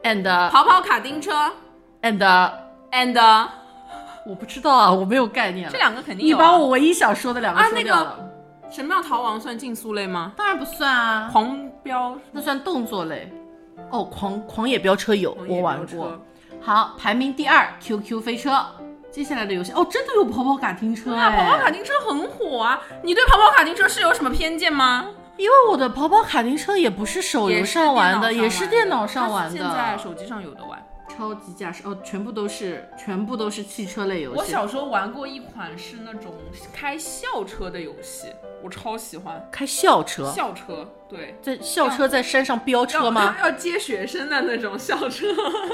[0.04, 1.52] ？and 跑跑卡丁车
[2.02, 2.52] and
[2.94, 3.48] and
[4.26, 5.74] 我不知道啊，我没有概念了。
[5.74, 6.40] 这两个肯定啊。
[6.40, 8.20] 把我唯一想说的两个啊那个说掉了。
[8.72, 10.32] 神庙逃亡算竞速类吗？
[10.38, 13.30] 当然不算啊，狂飙那算动作类。
[13.92, 16.20] 哦，狂狂野飙车有，我玩过。
[16.62, 18.66] 好，排名第二，QQ 飞车。
[19.12, 21.38] 接下来的游戏哦，真的有跑跑卡丁车对啊，哎！
[21.38, 22.80] 跑跑卡丁车很火啊！
[23.04, 25.08] 你对跑跑卡丁车是有什么偏见吗？
[25.36, 29.98] 因为我的跑跑卡丁车也不是手游上玩的，也是电脑上玩的是现在。
[29.98, 30.78] 手机上有的玩。
[31.10, 34.40] 超级驾驶哦，全部都是全部都是汽车类游戏。
[34.40, 36.34] 我小时候玩过一款是那种
[36.72, 38.28] 开校车的游戏，
[38.64, 39.46] 我超喜欢。
[39.52, 43.36] 开校车，校车，对，在校车在山上飙车吗？
[43.44, 45.28] 要接学生的那种校车。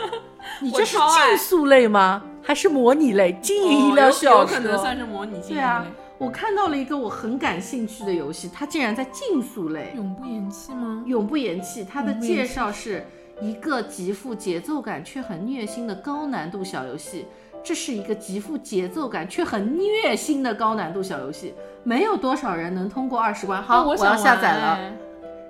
[0.62, 2.24] 你这是竞速类吗？
[2.42, 3.38] 还是模拟类？
[3.42, 5.56] 经营一辆校车，有可能算是模拟经营类。
[5.56, 5.86] 对啊，
[6.18, 9.94] 我看到了一个我很感兴趣的游戏，它竟然在竞速类。
[9.96, 11.04] 永不言弃吗？
[11.06, 13.06] 永不言弃，它的介绍是。
[13.42, 17.26] 一个极富节奏感却很虐心的高难度小游戏，
[17.64, 23.62] 这是一个极富节奏感却很虐心的高难度小游戏，没有多少人能通过二十关。
[23.62, 25.05] 好，我要下载了。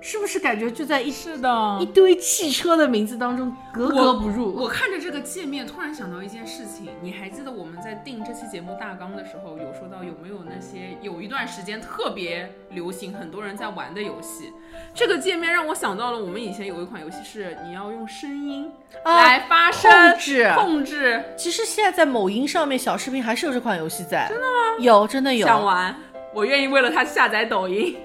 [0.06, 4.54] 是不是感觉就在一是的一堆汽车的名字当中格格不入？
[4.54, 6.86] 我看着这个界面，突然想到一件事情。
[7.02, 14.52] 你还记得我们在定这期节目大纲的时候，有说到有没有那些有一段时间特别流行、很多人在玩的游戏？
[14.94, 18.70] 这个界面让我想到了我们以前有一款游戏，是你要用声音
[19.04, 21.24] 来发声控制控制。
[21.36, 24.28] 其实现在在某音上面小视频还是有这款游戏在。
[24.28, 24.78] 真的吗？
[24.78, 25.44] 有，真的有。
[25.44, 25.92] 想玩，
[26.32, 27.96] 我愿意为了它下载抖音。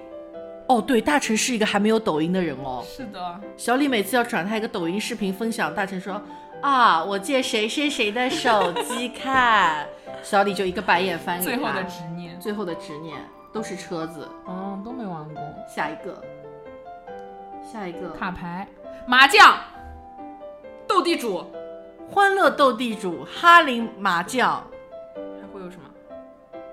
[0.72, 2.82] 哦，对，大成是一个还没有抖音的人哦。
[2.88, 6.22] 是的，小李每次要转他一个抖音视频分享，大成说
[6.62, 9.86] 啊，我借谁谁谁的手机看，
[10.24, 11.58] 小李就一个白眼翻给他。
[11.58, 13.18] 最后的执念，最后的执念
[13.52, 14.26] 都是车子。
[14.46, 15.44] 哦，都没玩过。
[15.68, 16.24] 下一个，
[17.70, 18.66] 下一个卡牌、
[19.06, 19.58] 麻将、
[20.88, 21.46] 斗地主、
[22.10, 24.66] 欢乐斗地主、哈林麻将？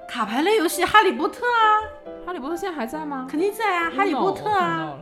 [0.08, 1.84] 卡牌类游戏《哈利波特》啊。
[2.24, 3.26] 哈利波特现在还在吗？
[3.30, 4.96] 肯定在啊，哈利波特啊。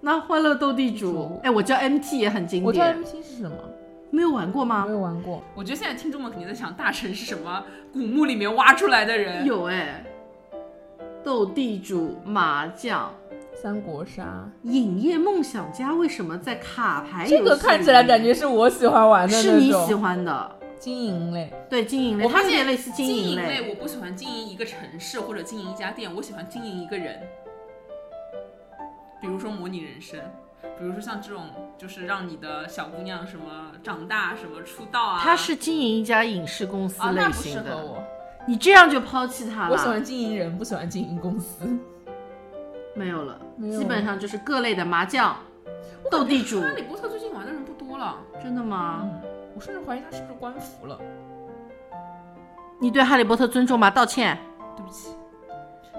[0.00, 2.66] 那欢乐斗地主，哎，我叫 MT 也很经典。
[2.66, 3.56] 我叫 MT 是什么？
[4.10, 4.84] 没有玩过吗？
[4.86, 5.42] 没有玩过。
[5.54, 9.44] 我觉得现在听众们肯定在想，大神是什么古墓里面挖出来的人？
[9.44, 10.04] 有哎，
[11.22, 13.12] 斗地主、麻将、
[13.54, 17.26] 三国杀、影业梦想家，为什么在卡牌？
[17.26, 20.58] 这个看起来感觉是我喜欢玩的，是你喜欢的。
[20.78, 23.68] 经营类，对经营类，它有点类似经营类。
[23.70, 27.20] 我不喜欢经营一个城市或者经营一家店，我喜欢经营一个人。
[29.20, 30.20] 比如说模拟人生，
[30.78, 31.46] 比如说像这种，
[31.78, 35.20] 就是让你的小姑娘什么长大，什么出道啊。
[35.22, 38.02] 他是经营一家影视公司类型的，我。
[38.46, 39.72] 你这样就抛弃他了。
[39.72, 41.66] 我喜欢经营人，不喜欢经营公司。
[42.94, 43.40] 没有了，
[43.72, 45.34] 基本上就是各类的麻将、
[46.10, 46.60] 斗地主。
[46.60, 49.08] 哈利波特最近玩的人不多了，真的吗？
[49.54, 50.98] 我甚至怀疑他是不是官服了。
[52.80, 53.90] 你对哈利波特尊重吗？
[53.90, 54.38] 道歉。
[54.76, 55.10] 对不起。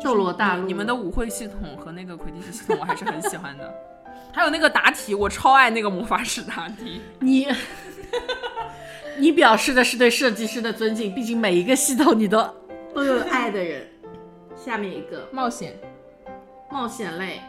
[0.03, 3.73] 斗罗大陆，你们的舞会系统和那个魁地奇系统我还是很喜欢的。
[4.33, 7.01] 还有那个答题，我超爱那个魔法师答题。
[7.19, 7.47] 你，
[9.17, 12.45] 你表示的是对设计师的尊敬，毕竟每一个系统你都
[12.93, 13.87] 都有爱的人。
[14.55, 15.73] 下面一个冒险，
[16.69, 17.39] 冒险类。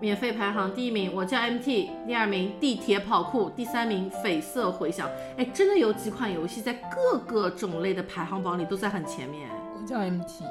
[0.00, 1.90] 免费排行第一名，我叫 MT。
[2.06, 3.50] 第二名，地铁跑酷。
[3.50, 5.06] 第三名，绯色回响。
[5.36, 9.46] 哎，真的有几款游戏在各个种类的排行榜里都在很前面。
[9.78, 10.42] 我叫 MT。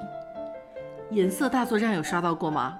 [1.09, 2.77] 颜色大作战有刷到过吗？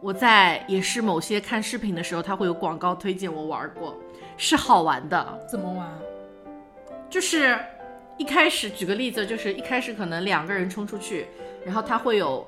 [0.00, 3.96] 我在也是某些看视频的时候，它会有广告推荐，我玩过，
[4.36, 5.38] 是好玩的。
[5.50, 5.88] 怎么玩？
[7.10, 7.58] 就是
[8.16, 11.26] 一开始举个例子，就是一开始可能两个人冲出去，
[11.66, 12.46] 然后它会有。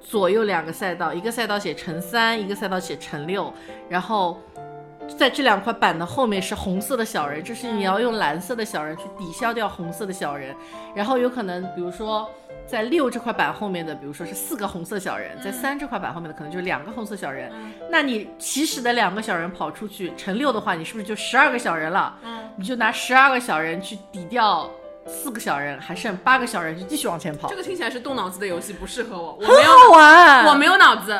[0.00, 3.52] 左右两个赛道，一个赛道写乘三，一个赛道写乘六，
[3.88, 4.40] 然后
[5.18, 10.54] 在这两块板的后面是红色的小人，就是你要用蓝色的小人去抵消掉红色的小人，
[10.94, 12.28] 然后有可能比如说
[12.66, 17.52] 在六这块板后面的，比如说是四个红色小人，在三这块板后面的可能就是两个红色小人，
[17.90, 22.16] 那你起始的两个小人跑出去乘六的话，你是不是就十二个小人了？
[22.24, 24.68] 嗯，你就拿十二个小人去抵掉。
[25.06, 27.48] 四个小人还剩八个小人，就继续往前跑。
[27.48, 29.38] 这个听起来是动脑子的游戏，不适合我。
[29.40, 31.18] 很好玩，我没有脑子，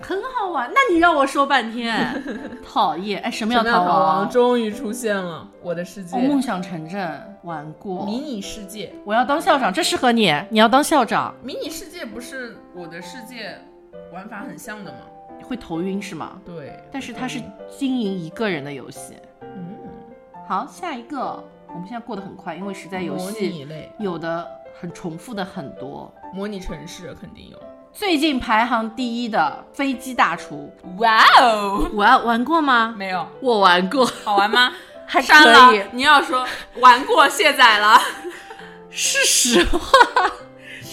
[0.00, 0.70] 很好玩。
[0.72, 2.22] 那你让我说半天，
[2.64, 3.20] 讨厌。
[3.22, 4.30] 哎，什么要逃亡？
[4.30, 6.16] 终于出现了，我的世界。
[6.16, 8.92] 梦想城镇玩过，迷你世界。
[9.04, 10.32] 我要当校长，这适合你。
[10.48, 11.34] 你要当校长。
[11.42, 13.58] 迷你世界不是我的世界，
[14.12, 14.98] 玩法很像的吗？
[15.42, 16.40] 会头晕是吗？
[16.44, 16.78] 对。
[16.90, 17.40] 但是它是
[17.76, 19.16] 经营一个人的游戏。
[19.42, 19.76] 嗯。
[20.48, 21.42] 好，下一个。
[21.76, 24.48] 我们现在过得很快，因为实在游戏有的
[24.80, 26.10] 很重复的很多。
[26.32, 27.62] 模拟城市肯定有。
[27.92, 31.86] 最近排行第一的飞机大厨，哇哦！
[31.92, 32.94] 玩玩过吗？
[32.96, 34.06] 没有，我玩过。
[34.24, 34.72] 好玩吗？
[35.06, 35.70] 还删了。
[35.92, 36.46] 你要说
[36.80, 38.00] 玩过卸载了，
[38.88, 39.78] 是实话。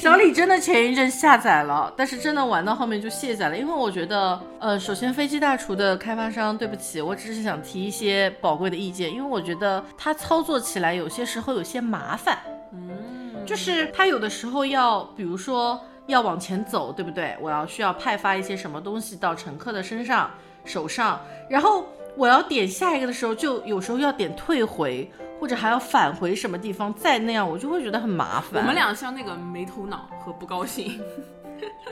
[0.03, 12.37] 小李真的前一阵下载了，但是真的玩到后面就卸载了，因为我觉得，呃，首先飞机大厨的开发商，对不起，我只是想提一些宝贵的意见，因为我觉得它操作起来有些时候有些麻烦，
[12.73, 17.37] 嗯，就是它有的时候要，比如说要往前走，对不对？
[17.39, 20.29] 我要需要派发一些什么东西到乘客的身上、
[20.65, 21.17] 手上，
[21.49, 28.61] 然后我要点下一个的时候，就有时候要点退回，或者还要返回什么地方，再那样我就会觉得很麻烦。
[28.61, 31.01] 我们俩像那个没头脑和不高兴，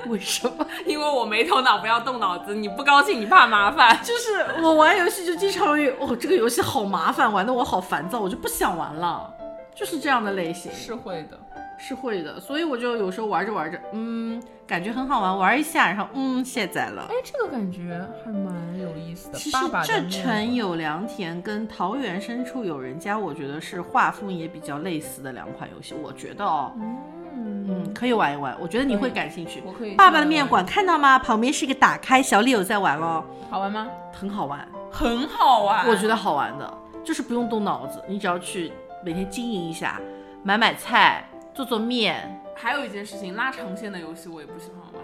[0.07, 0.65] 为什么？
[0.85, 3.97] 因为我没头脑，不要动脑子；你不高兴，你怕麻烦。
[4.03, 9.33] 就是我玩游戏就经常有，哦，这个游戏好麻烦，玩的我好烦躁，我就不想玩了，
[9.73, 10.71] 就是这样的类型。
[10.71, 11.39] 是会的。
[11.83, 14.39] 是会的，所以我就有时候玩着玩着，嗯，
[14.71, 17.05] 感觉很好玩，玩一下，然后嗯，卸载了。
[17.09, 19.37] 哎，这个感觉还蛮有意思的。
[19.37, 25.93] 其实这城有良田跟桃源深处有人家，我觉得是画风也比较类似的两款游戏。
[26.01, 29.61] 我觉得哦，嗯嗯，可以玩一玩，我觉得你会感兴趣。
[29.65, 29.93] 我可以。
[29.95, 31.19] 爸爸的面馆看到吗？
[31.19, 33.21] 旁边是一个打开，小李有在玩哦。
[33.49, 33.89] 好玩吗？
[34.13, 35.85] 很好玩，很好玩。
[35.85, 38.71] 我觉得好玩的，就是不用动脑子，你只要去
[39.03, 39.99] 每天经营一下，
[40.43, 41.27] 买买菜。
[41.53, 45.03] 做做面，还有一件事情，拉长线的游戏我也不喜欢玩。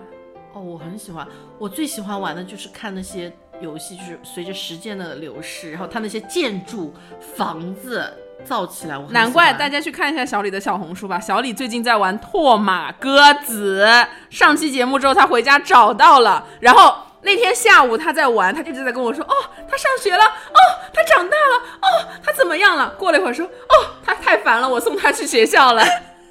[0.54, 6.94] 哦，我很喜欢，我最喜欢玩的就是看那些游戏，就是随着时间的流逝，然后它那些建筑、
[7.36, 8.14] 房子
[8.46, 8.96] 造起来。
[8.96, 13.88] 我难怪大家去看一下小李的小红书吧，小李最近在玩拓马鸽子。
[14.30, 19.34] 上期节目之后，他回家找到了，然后那天下午他在玩，他一直在跟我说：“哦，
[19.68, 20.60] 他上学了，哦，
[20.94, 25.84] 他长大了，哦，他怎么样了？”过了一会儿说：“哦，他太烦了，我送他去学校了。”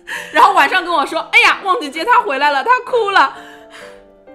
[0.32, 3.36] 然后晚上跟我说：“哎呀，忘记接他回来了，他哭了。”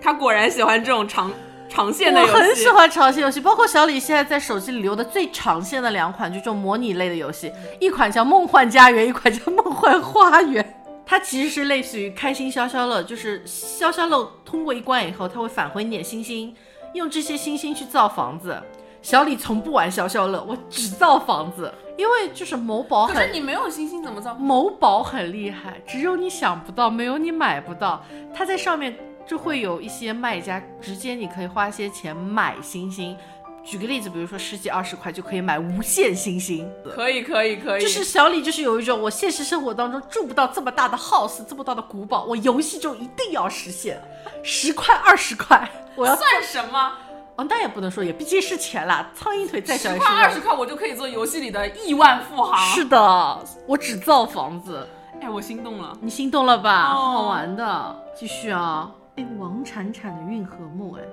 [0.01, 1.31] 他果然喜欢这种长
[1.69, 2.33] 长线的游戏。
[2.33, 10.63] 我很喜欢长线游戏，包括小李现在在手机里留的最长线的两款，就这种模拟类的游戏，一款叫《梦幻家园》，一款叫《梦幻花园》。
[11.05, 16.55] 它其实是类似于开心消消乐，就是消消乐通过一关以后，它会返回你点星星，
[16.93, 18.61] 用这些星星去造房子。
[19.01, 23.15] 小李从不玩消消乐，我只造房子，因为就是某宝很。
[23.15, 24.35] 可是你没有星星怎么造？
[24.35, 28.03] 某宝很厉害，只有你想不到，没有你买不到。
[28.33, 33.17] 它在上面就会有一些卖家，直接你可以花些钱买星星。
[33.63, 36.67] 举个例子，比如说十几二十块就可以买无限星星。
[36.95, 37.81] 可以可以可以。
[37.81, 44.01] 就是小李就是有一种，我现实生活当中住不到这么大的 house，这么大的古堡，我游戏中一定要实现。
[44.43, 46.93] 十块二十块，我要算什么？
[47.37, 49.09] 哦，那也不能说，也毕竟是钱啦。
[49.15, 52.55] 苍蝇腿再小，十块二十块，我就可以做游戏里的亿万富豪。
[52.57, 54.87] 是的，我只造房子。
[55.21, 56.89] 哎，我心动了，你心动了吧？
[56.89, 58.91] 好玩的，继续啊！
[59.17, 61.03] 哎，王铲铲的运河梦，哎，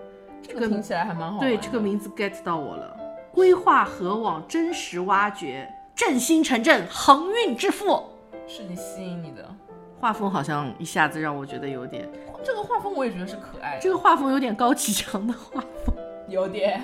[0.42, 1.38] 这个听起来还蛮好。
[1.38, 2.96] 对，这个名字 get 到我了。
[3.32, 8.02] 规划河网真实挖掘，振兴城镇，航运致富，
[8.46, 9.46] 是你吸引你的。
[10.00, 12.08] 画风好像一下子让我觉得有点，
[12.42, 13.78] 这个画风我也觉得是可爱。
[13.78, 15.94] 这个画风有点高启强的画风。
[16.28, 16.82] 有点，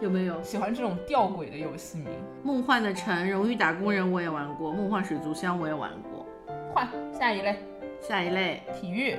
[0.00, 2.08] 有没有喜欢这种吊诡的游戏名？
[2.42, 6.26] 梦幻的城、荣誉打工人我也玩过，梦幻水族箱我也玩过。
[6.74, 6.86] 换
[7.18, 7.56] 下一类，
[8.00, 9.16] 下一类体育。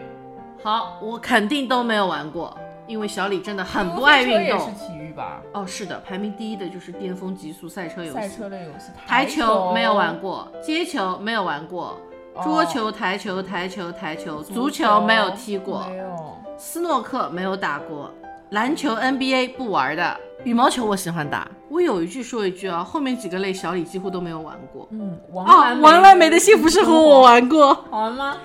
[0.64, 4.40] 好，我肯定都没有玩过，因为小李真的很不爱运动。
[4.40, 5.42] 也是体育吧？
[5.54, 8.20] 哦，是的，排名第一的就是巅峰极速赛车游戏。
[8.20, 8.92] 赛车类游戏。
[9.08, 11.98] 台球没有玩过，街球没有玩过，
[12.44, 16.38] 桌球、台球、台球、台球，足球没有踢过，没有。
[16.58, 18.14] 斯诺克没有打过。
[18.56, 21.46] 篮球 NBA 不玩的，羽毛球我喜欢打。
[21.68, 24.88] 我有一句说一句啊，后面几个类小李几乎都没有玩过。
[24.92, 28.38] 嗯，啊，王蓝梅的幸福生活我玩过，好玩吗？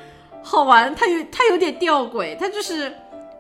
[0.43, 2.93] 好玩，它有它有点吊诡，它就是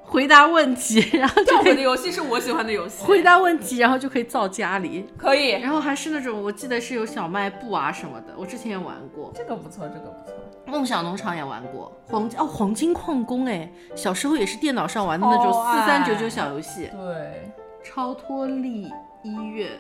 [0.04, 3.02] 回答问题， 然后吊诡的游戏是我喜欢的游戏。
[3.04, 5.48] 回答问题，然后就可以造家里，可以。
[5.48, 9.33] 然后还是那种我记得是有小卖部啊什么的，我之前也玩过。
[9.35, 10.37] 这个不错，这个不错。
[10.67, 16.89] 梦想农场也玩过，黄哦黄金矿工哎，小时候也是电脑上玩的那种四三九九小游戏。
[16.93, 18.91] 对，超脱力
[19.23, 19.71] 医院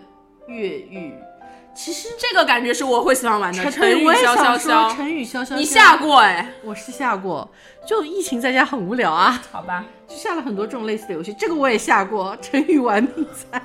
[0.48, 1.14] 越狱，
[1.74, 3.70] 其实这个感觉是我会喜欢玩的。
[3.70, 6.50] 成语潇潇潇，成语潇潇，你下过哎？
[6.64, 7.48] 我是下过，
[7.86, 9.40] 就疫情在家很无聊啊。
[9.52, 13.62] 好吧，就下了很多这种类似的游戏，这个我也下过，成语玩命菜。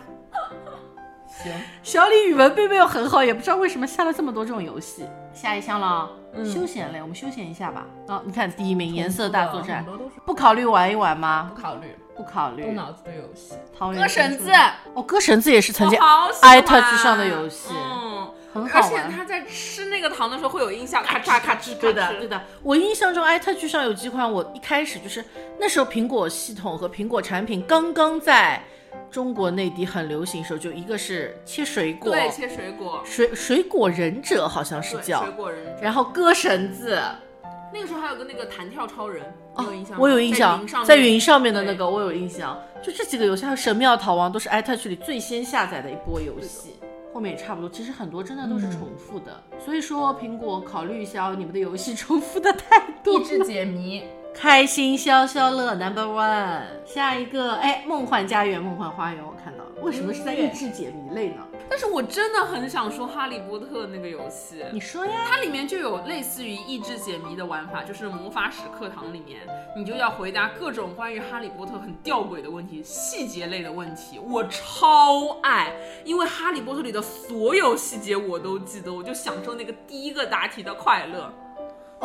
[1.83, 5.05] 小李语文并没有很好，也不知道为什么下了这么多这种游戏。
[5.31, 6.09] 下一项了，
[6.43, 7.85] 休闲类，我们休闲一下吧。
[8.07, 9.85] 啊，你看第一名颜色大作战，
[10.25, 11.51] 不考虑玩一玩吗？
[11.55, 12.63] 不考虑，不考虑。
[12.63, 14.51] 动脑子的游戏，割绳子。
[14.93, 15.99] 哦，割绳子也是曾经
[16.41, 18.89] 艾特之上的游戏，嗯，很好玩。
[18.89, 21.77] 而且他在吃那个糖的时候会有音效，咔嚓咔哧。
[21.77, 22.41] 对的，对的。
[22.63, 25.23] 我印象中，iTouch 上有几款，我一开始就是
[25.59, 28.61] 那时候苹果系统和苹果产品刚刚在。
[29.09, 37.01] 中国内地很流行的时候，就一个是切水果，对，切水果，水水果忍者好像是叫，水果忍者，然后割绳子，
[37.73, 39.23] 那个时候还有个那个弹跳超人，
[39.59, 39.99] 有印象？
[39.99, 41.53] 我有印象，在云上面。
[41.53, 46.75] 的那个我有印象，就这几个游戏还有神庙逃亡都是 iTouch 里最先下载的一波游戏，
[47.13, 53.19] 后面也差不多，其实很多真的都是重复的，所以说苹果考虑一下，你们的游戏重复的太多。
[53.19, 54.03] 益智解谜。
[54.37, 59.71] 开心消消乐 Number One，下一个哎，梦幻家园、梦幻花园，我看到了。
[59.81, 61.41] 为什么是在益智解谜类呢？
[61.69, 65.11] 但是我真的很想说《哈利波特》那个游戏，你说呀？
[65.27, 69.39] 它里面就有类似于益智解谜的玩法，就是魔法史课堂里面，
[69.75, 74.19] 你就要回答各种关于哈利波特很吊诡的问题、细节类的问题。
[74.19, 75.73] 我超爱，
[76.03, 81.33] 因为哈利波特里的所有细节我都记得，我就享受那个第一个答题的快乐。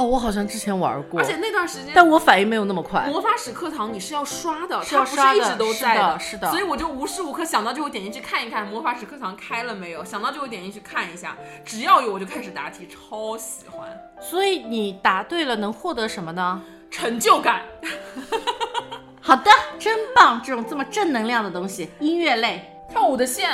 [0.01, 3.03] 哦，我好像之前玩过，而且那段时间，但我反应没有那么快。
[3.07, 6.51] 魔法史课堂你是要刷的，是要刷的，它不是一直都在的，是的。
[6.51, 11.37] 所以我就无时无刻想到就会点进去看一看魔法史课堂开了没有，想到就会点进去看一下，
[11.67, 13.87] 只要有我就开始答题，超喜欢。
[14.19, 16.63] 所以你答对了能获得什么呢？
[16.91, 17.61] 成就感。
[19.21, 20.41] 好的，真棒！
[20.43, 23.51] 这种这么正能量的东西，音乐类，跳舞的线。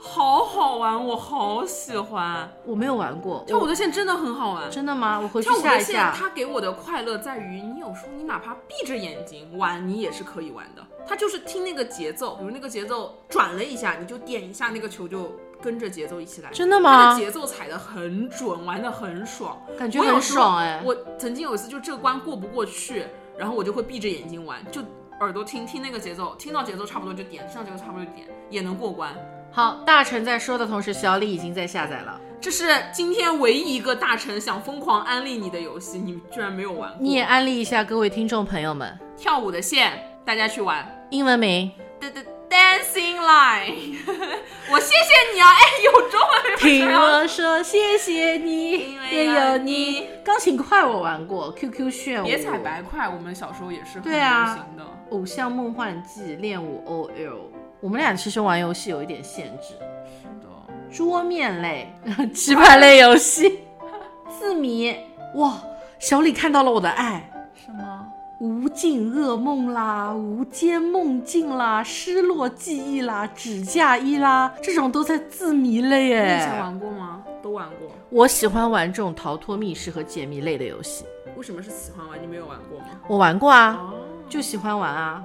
[0.00, 2.48] 好好玩，我好喜欢。
[2.64, 4.70] 我没有玩过跳舞的线，真的很好玩。
[4.70, 5.18] 真的吗？
[5.18, 6.14] 我回去下一下。
[6.16, 10.82] 它给我的快乐在于，你有时候你哪怕闭着眼睛玩，你也是可以玩的。
[11.06, 16.50] 它就是听那个节奏，比如那个节奏转了一下，你就点一下那个球，就跟着节奏一起来。
[16.52, 17.10] 真的吗？
[17.10, 20.80] 它的节奏踩得很准，玩得很爽，感觉很爽哎。
[20.84, 23.04] 我曾经有一次就这关过不过去，
[23.36, 24.80] 然后我就会闭着眼睛玩，就
[25.20, 29.12] 耳朵听听那个节奏，听到节奏差不多就点，听到节奏差不多就点，也能过关。
[29.58, 32.20] 好，大臣在说的同时，小李已经在下载了。
[32.40, 36.98] 这是今天唯一一个大臣想疯狂安利你的游戏，你居然没有玩过。
[37.00, 40.88] 你也安利一下各位听众朋友们，跳舞的线，大家去玩。
[41.10, 43.96] 英文名，The The Dancing Line。
[44.70, 46.58] 我谢谢你啊，哎，有中文。
[46.58, 50.06] 听我说谢谢你，也有你。
[50.24, 52.24] 钢琴块我玩过，QQ 炫舞。
[52.24, 54.84] 别踩白块，我们小时候也是很流行的。
[55.10, 57.57] 偶像梦幻祭，练舞 OL。
[57.80, 59.74] 我们俩其实玩游戏有一点限制，
[60.20, 60.48] 是的，
[60.90, 61.92] 桌面类、
[62.34, 63.60] 棋牌类游戏，
[64.38, 64.96] 字谜
[65.36, 65.54] 哇！
[66.00, 68.06] 小李看到了我的爱，什么
[68.40, 76.36] 无尽噩梦啦、无间梦境啦、失落记忆啦、指甲衣啦，这种都在字谜类哎。
[76.36, 77.22] 你以前玩过吗？
[77.42, 77.88] 都玩过。
[78.10, 81.04] 我喜欢玩这种逃脱密室和解谜类的游戏。
[81.36, 82.20] 为什么是喜欢玩？
[82.20, 82.86] 你没有玩过吗？
[83.08, 83.92] 我玩过啊，
[84.28, 85.24] 就喜欢玩啊。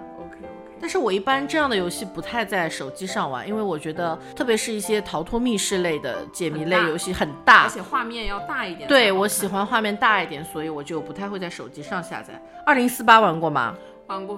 [0.84, 8.86] 但是我一般这样的游戏不太在手机上玩，因为我觉得，特别是一些逃脱密室类的解谜类游戏很大，而且画面要大一点。
[8.90, 12.34] 对我喜欢画面大一点，所以我就不太会在手机上下载。
[12.66, 13.74] 二零四八玩过吗？
[14.08, 14.38] 玩过。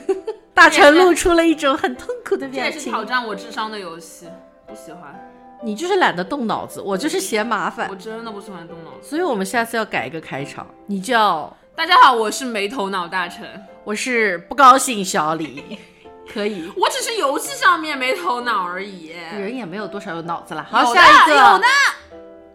[0.52, 2.52] 大成露出了一种很痛苦的表情。
[2.52, 4.28] 这也是挑战我智商的游戏，
[4.66, 5.18] 不喜欢。
[5.62, 7.88] 你就是懒得动脑子，我就是嫌麻烦。
[7.88, 9.08] 我真的不喜欢动脑子。
[9.08, 13.46] 所以我们下次要改一个开场，你叫大家好，我是没头脑大成。
[13.84, 15.78] 我是不高兴，小李，
[16.32, 16.72] 可以。
[16.74, 19.08] 我只是游戏上面没头脑而已，
[19.38, 20.66] 人也没有多少有脑子了。
[20.70, 21.66] 好，下一个有呢。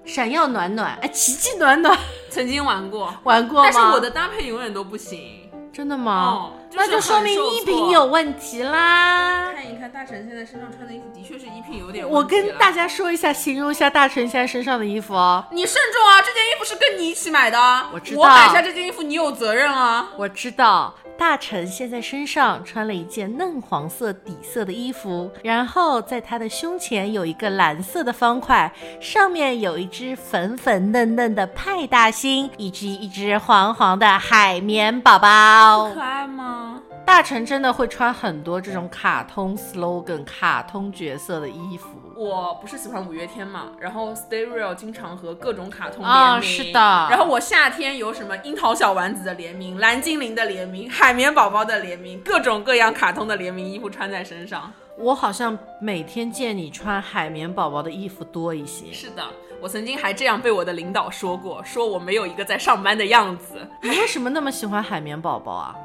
[0.04, 1.96] 闪耀暖暖，哎，奇迹暖暖，
[2.32, 5.41] 曾经玩过，玩过但是我的搭配永远都不行。
[5.74, 6.52] 真的吗？
[6.74, 9.52] 那就说明衣品有问题啦。
[9.54, 12.08] 看一看大臣现在身上穿的衣服，的确是衣品有点。
[12.08, 15.46] 我跟大家说一下，形容一下大臣现在身上的衣服哦。
[15.52, 17.58] 你慎重啊，这件衣服是跟你一起买的。
[17.94, 18.22] 我知道。
[18.22, 20.10] 我买下这件衣服，你有责任啊。
[20.18, 20.94] 我知道。
[21.22, 35.92] 大臣现在身上穿了一件嫩黄色底色的衣服，然后在他的胸前有一个蓝色的方块，上面有一只粉粉嫩嫩的派大星，以及一只黄黄的海绵宝宝。
[35.94, 36.81] 可爱吗？
[37.12, 41.90] 大臣真的会穿很多这种卡通 slogan、卡通角色的衣服。
[42.16, 46.80] 我不是喜欢五月天嘛，然后 Stereo 经常和各种卡通联名，是的。
[47.10, 54.72] 然后我夏天有什么樱桃小丸子的联名、蓝精灵的联名、海绵宝宝的联名，各种各样卡通的联名衣服穿在身上。
[54.98, 58.86] 我好像每天见你穿海绵宝宝的衣服多一些。
[58.94, 59.22] 是的，
[59.60, 63.68] 我曾经还这样被我的领导说过，说我没有一个在上班的样子。
[63.84, 65.76] 你为什么那么喜欢海绵宝宝啊？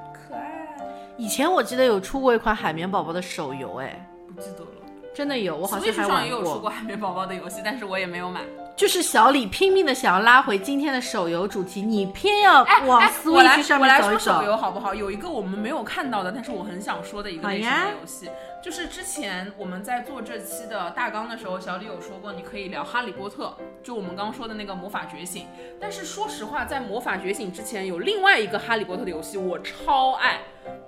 [1.17, 4.71] 以前我记得有出过一款海绵宝宝的手游，哎，不记得了。
[5.15, 6.25] 真的有，我好像还玩过。
[6.27, 8.43] 也有出过海绵宝宝的游戏，但是我也没有买。
[8.77, 14.19] 就是小李拼命的想要拉回今天的手游主题，你偏要往 Switch 上面走一走。
[14.19, 14.95] 手游好不好？
[14.95, 18.29] 有一个我们没有看到的，但是我很想说的一个类型的游戏，
[18.63, 25.47] 就是之前我们在做这期的大纲的时候，小李有说过，你可以聊哈利波特，就我们刚刚说的那个魔法觉醒。
[25.81, 30.41] 但是说实话，在魔法觉醒之前，有另外一个哈利波特的游戏，我超爱。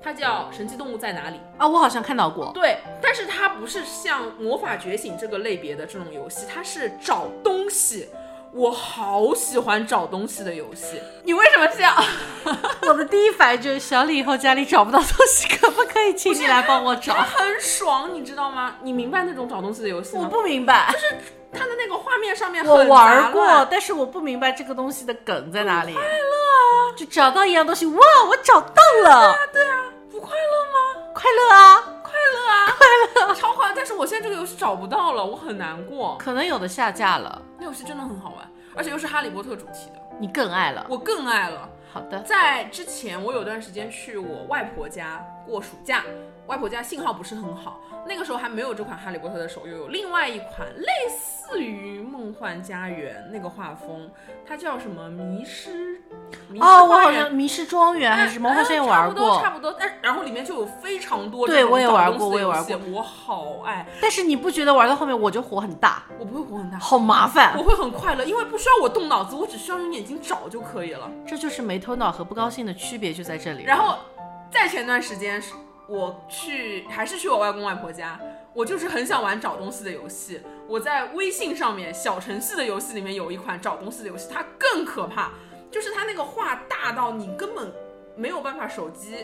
[0.03, 2.51] 它叫《神奇动物在哪里》啊，我好像看到过。
[2.55, 8.09] 对，但是它不是像《魔法觉醒》这个类别的这种游戏，它是找东西。
[8.51, 10.99] 我好喜欢找东西的游戏。
[11.23, 11.95] 你为什么笑？
[12.89, 17.13] 我的第一反应就是小李以后家里找不到东西，可不可以请你来帮我找？
[17.13, 18.77] 很爽，你知道吗？
[18.83, 20.23] 你明白那种找东西的游戏吗？
[20.25, 21.17] 我不明白，就是
[21.53, 25.93] 它的那个画面上面我玩过，但是我不明白这个东西的梗在哪里。
[25.93, 26.38] 快乐啊！
[26.97, 29.21] 就找到一样东西，哇，我找到了。
[29.21, 29.77] 对啊，对啊
[30.11, 31.13] 不快乐吗？
[31.15, 32.75] 快乐啊，快乐啊！
[32.77, 33.73] 快乐，超快乐。
[33.75, 36.17] 但是我现在这个游戏找不到了，我很难过。
[36.19, 40.87] 可能有的下架了，那游戏真的很好玩，而且又是哈利波特主题的，你更爱了。
[40.89, 41.69] 我更爱了。
[41.93, 46.05] 好的，在之前我有段时间去我外婆家过暑假，
[46.49, 54.11] 外婆家信号不是很好，那个时候还没有这款哈利波特的手游，有另外一款类似于梦幻家园那个画风，
[54.47, 56.01] 它叫什么迷失？
[56.49, 59.15] 迷失哦，我好像迷失庄园还是什么，我好像也哎玩过差。
[59.15, 59.77] 不多，差不多。
[59.79, 63.87] 但然后里面就有非常多对我也玩过我也玩过我好爱。
[64.01, 67.63] 但是你不觉得玩到后面我就火很大，我不会火很大，好麻烦我？
[67.63, 71.11] 会很快乐，因为不需要我动脑子，我只需要用眼睛找就可以了。
[71.27, 73.65] 这就是没头脑和不高兴的区别就在这里。
[73.65, 73.99] 然后
[74.51, 75.53] 在前段时间是
[75.89, 78.21] 我去还是去我外公外婆家，
[78.53, 80.39] 我就是很想玩找东西的游戏。
[80.69, 85.31] 我在微信上面小程序的游戏里面有一款找东西的游戏，它更可怕，
[85.71, 87.73] 就是它那个画大到你根本
[88.15, 89.17] 没有办法手机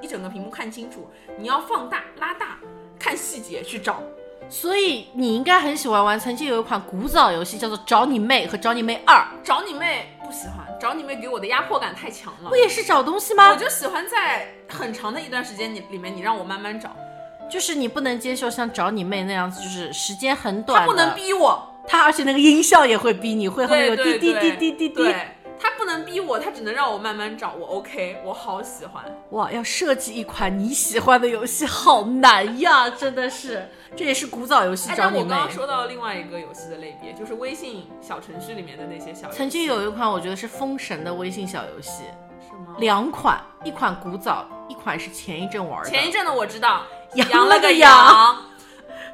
[0.00, 2.58] 一整个屏幕看清楚，你要放大拉大
[3.00, 4.00] 看细节去找。
[4.48, 12.56] 所以你应该很喜欢玩，曾经有一款古早游戏叫做《找你妹》和《找你妹二》，找你妹不喜欢，找你妹给我的压迫感太强了不。
[12.56, 13.56] 也是找东西吗我？
[13.56, 16.96] 就喜欢在很长的一段时间你里面，你让我慢慢找，
[17.50, 24.94] 就是你不能接受像找你妹那样子，就是时间很短的，他不能逼我，他，而且那个音效也会逼你，会后面有滴滴滴滴滴滴。
[24.94, 25.14] 对，
[25.60, 27.52] 他不能逼我，他只能让我慢慢找。
[27.52, 29.04] 我 OK，我好喜欢。
[29.32, 35.48] 哇，要设计一款你喜欢的游戏好难呀，真的是，这也是古早游戏哎，找你妹但我刚。
[35.48, 39.38] 刚说到另外一个游戏的类别，就是微信小程序里面的那些小游戏。
[39.38, 42.04] 曾经有一款我觉得是封神的微信小游戏，
[42.40, 42.76] 是吗？
[42.78, 45.90] 两款，一款古早，一款是前一阵玩的。
[45.90, 46.82] 前一阵的我知道，
[47.14, 48.36] 羊羊了个羊。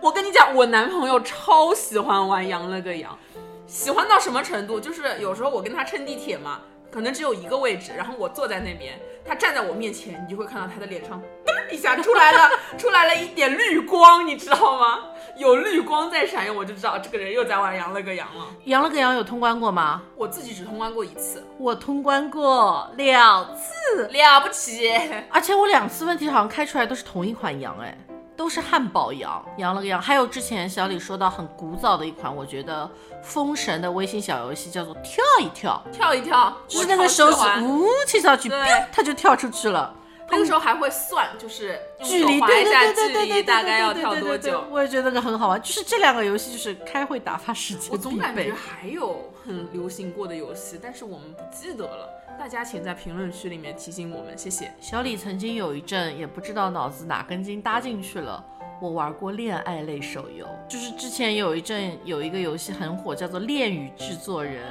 [0.01, 3.19] 我跟你讲，我男朋友超喜欢玩羊了个羊，
[3.67, 4.79] 喜欢到什么程度？
[4.79, 6.61] 就是有时候我跟他乘地铁嘛，
[6.91, 15.05] 可能只有一个位置，然后我坐在那边，他站在我面前，你就会看到他的脸上噔一下出来了， 出来了一点绿光，你知道吗？
[15.37, 18.47] 有绿光在闪耀，我就知道这个人又在玩羊了个羊了。
[18.65, 20.03] 羊了个羊有通关过吗？
[20.17, 24.91] 我自己只通关过一次，我通关过两次，了不起。
[25.31, 27.97] 而且我两次问题好像开出来都是同一款羊，哎，
[28.39, 30.01] 都是汉堡羊，羊了个羊。
[30.01, 32.89] 还有之前小李说到很古早的一款，我觉得
[33.21, 38.57] 封神的微信小游戏叫做跳一跳，跳一跳，就是那个手指呜切下去，啪
[38.93, 39.93] 它就跳出去了。
[40.31, 44.65] 那个时候还会算，就是距离，对对一下距对对对对离，大概要跳多久？
[44.71, 48.53] 我也觉得那个很好玩，就是这两个游戏就是开会打发时间我总感觉。
[48.53, 52.09] 还有很流行过的游戏，但是我们不记得了。
[52.39, 54.73] 大家请在评论区里面提醒我们，谢谢。
[54.81, 58.45] 小李曾经有一阵也不知道脑子哪根筋搭进去了。
[58.81, 64.63] 我玩过恋爱类手游，就是之前有一阵有一个游戏很火，叫做《恋与制作人》，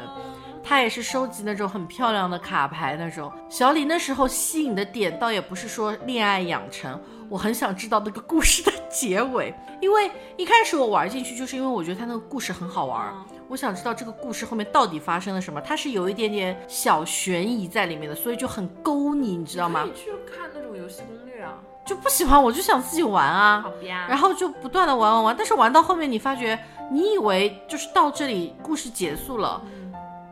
[0.68, 3.32] 它也是收集那种很漂亮的卡牌那种。
[3.50, 7.00] 小李那时候吸引的点倒也不是说恋爱养成，
[7.30, 13.14] 我很想知道那个故事的结尾，因为一开始我玩进去就是因为我觉得他那个故事很好玩，
[13.48, 15.62] 我想知道这个故事后面到底发生了什么。
[15.62, 19.92] 它是有一点点小悬疑在里面的，所以就很勾你，你知道吗你？
[19.94, 21.54] 去看那种游戏攻略啊。
[21.86, 23.62] 就不喜欢，我就想自己玩啊。
[23.62, 23.72] 好。
[24.10, 26.60] 然后就不断的玩玩玩，但是玩到后面你发觉，
[26.92, 29.62] 你以为就是到这里故事结束了，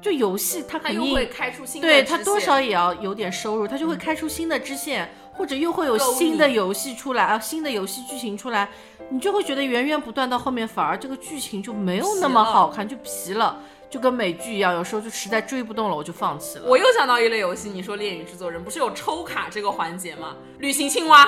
[0.05, 8.69] 就游戏它它肯定会开出新的对它多少也要有点收入，它就会开出新的支线，或者又会有新的游戏出来啊，新的游戏剧情出来，
[9.09, 16.65] 你就会觉得源源不断到后面反而这个剧情就没有那么好看，就皮了，就跟美剧一样，有时候就实在追不动了，我就放弃了。
[16.67, 20.35] 我又想到一类游戏，你说《恋与制作人》不是有抽卡这个环节吗？
[20.59, 21.27] 旅行青蛙，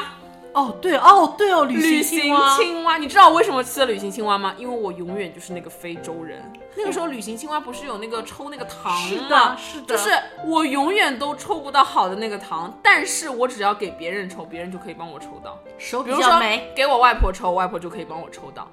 [0.57, 2.57] 哦对哦对哦，旅旅行行青蛙。
[2.57, 4.55] 青蛙，你知道我为什么吃了旅行青蛙吗？
[4.57, 6.43] 因为我永远就是那个非洲人。
[6.75, 9.57] 那个时候旅行青蛙不是有那个抽那个糖是吗的，？
[9.57, 10.09] 是的，就是
[10.45, 15.59] 我永远都抽不到好的那个糖，但是我只要给别人抽，别人就可以帮我抽到。
[15.77, 16.39] 手比比如说。
[16.75, 18.67] 给我外婆抽，外婆就可以帮我抽到。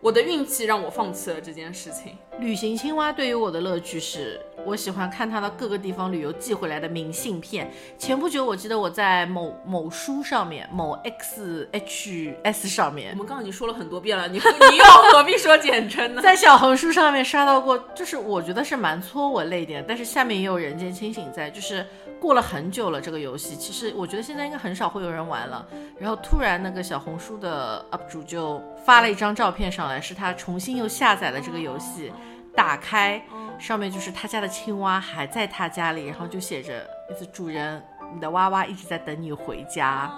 [0.00, 2.16] 我的运气让我放弃了这件事情。
[2.38, 7.70] 旅行青蛙对于我的乐趣是，我喜欢看他到各个地方旅游寄回来的明信片。
[7.98, 16.20] 前不久我记得我在某某书上面，某 X H S 上面我，们刚刚已经说了很多遍了，你你又何必说简称呢？
[16.22, 21.86] 在小红书上面刷到过，就是我觉得是蛮戳我泪点，但是下面也有人间清醒在，就是
[22.20, 25.66] 过了很久了这个游戏，其实我觉得现在应该很少会有人玩了。
[25.98, 32.12] 然后突然那个小红书的 UP 主就发了一张照片上来，是他重新又下载了这个游戏，
[32.54, 33.22] 打开
[33.58, 37.82] 上面就是他家的青蛙还在他家里，然后就写着意思主人，
[38.14, 40.10] 你的娃娃一直在等你回家。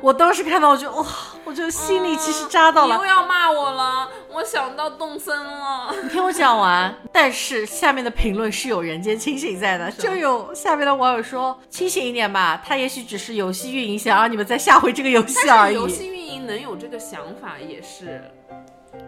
[0.00, 1.06] 我当时看到我就哇，
[1.44, 2.96] 我就心里其实扎到了。
[2.96, 5.94] 你又要骂我了，我想到动森了。
[6.02, 15.76] 你听我讲完，但是下面的评论是有人间清醒在的，就有下面的网友说清醒一点吧，他也许只是游戏运营想让你们再下回这个游戏而已。
[15.76, 18.28] 游戏运营能有这个想法也是。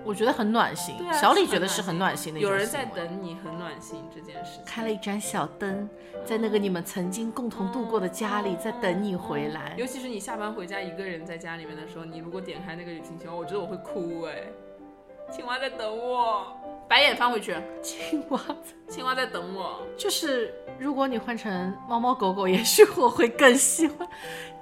[0.04, 4.64] 我觉得很暖心，对啊小李觉得是很暖心的一种有人在等你，很暖心这件事情。
[4.64, 5.88] 开了一盏小灯，
[6.24, 9.74] 在那个你们曾经共同度过的家里，在等你回来。
[9.76, 14.42] 尤其是你下班回家一个人在家里面的时候，你如果点开那个旅行青蛙，我觉得我会哭哎。
[15.32, 16.46] 青蛙在等我，
[16.86, 18.40] 白眼翻回去， 青蛙，
[18.88, 19.80] 青蛙在等我。
[19.96, 24.06] 就是如果你换成猫猫狗狗，也许我会更喜欢。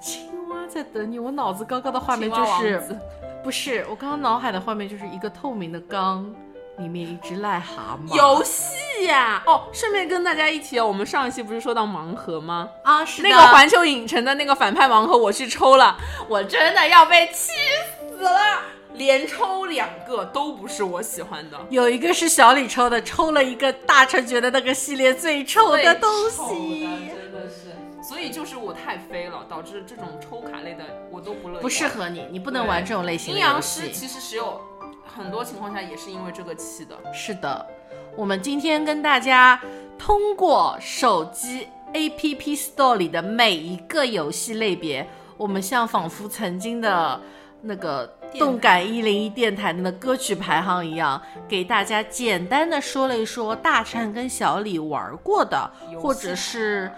[0.00, 2.96] 青蛙在等你，我脑子刚刚的画面就是
[3.42, 6.32] 不是我刚刚脑海的画面就是一个透明的缸，
[6.78, 8.16] 里面一只癞蛤蟆。
[8.16, 12.68] 游戏呀、哦，顺便跟大家一起哦，我们上一期不是说到盲盒吗？
[12.84, 15.96] 啊，是的那个环球影城的那个反派盲盒，我去抽了，
[16.28, 17.50] 我真的要被气
[17.98, 18.60] 死了，
[18.94, 21.58] 连抽两个都不是我喜欢的。
[21.68, 27.10] 有一个是小李抽的，抽了一个大成觉得那个系列最臭的东最西。
[28.02, 31.62] 所以就是我太飞了，导致这种抽卡类的我都不乐意。
[31.62, 33.46] 不适合你，你不能玩这种类型的阴。
[33.46, 34.60] 阳师其实是有
[35.06, 36.96] 很多情况下也是因为这个气的。
[37.14, 37.64] 是的，
[38.16, 39.60] 我们今天跟大家
[39.96, 47.20] 通过手机 App Store 里的每一个游戏类别，我们像仿佛曾经的
[47.60, 56.90] 那个动感一零一电台的歌曲排行一样，给大家简单的说了一说大琛跟小李玩过的，或者是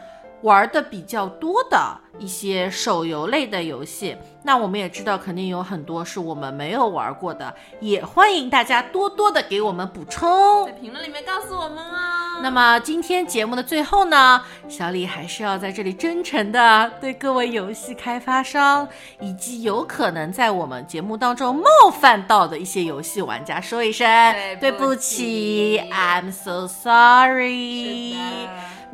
[0.44, 1.78] 玩的比较多的
[2.18, 4.14] 一些手游类的游戏。
[4.42, 10.72] 那我们也知道，肯定有很多是我们没有玩过的，也欢迎大家多多的给我们补充在。
[10.72, 12.40] 评论里面告诉我们啊。
[12.42, 18.86] 那么今天节目的最后呢，小李还是要在这里真诚的对各位游戏开发商
[19.20, 28.14] 以及有可能在我们节目当中冒犯到的一些游戏玩家说一声对对不起，I'm so sorry。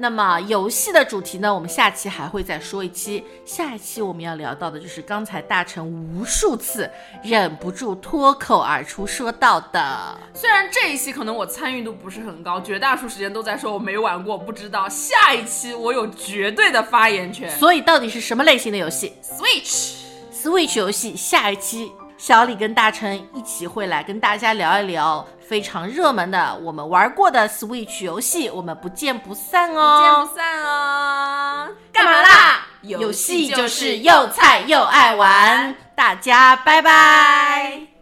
[0.01, 3.23] 那么游戏的主题呢，我们下期还会再说一期。
[3.45, 6.91] 下一期我们要聊到的就是刚才大成无数次
[7.23, 10.19] 忍不住脱口而出说到的。
[10.33, 14.89] 虽然这一期可能我参与度不是很高，绝大多数时间都在说我没玩过，不知道。
[14.89, 17.51] 下一期我有绝对的发言权。
[17.51, 19.97] 所以到底是什么类型的游戏？Switch。
[20.33, 29.99] Switch 游戏下一期，小李跟大成一起会来跟大家聊一聊非常热门的我们玩过的 Switch 游戏，我们不见不散哦！
[29.99, 30.27] 不见哦。
[30.29, 31.69] 不散哦！
[31.93, 32.67] 干嘛啦？
[32.83, 38.00] 游戏就是又菜又爱玩，大家拜拜。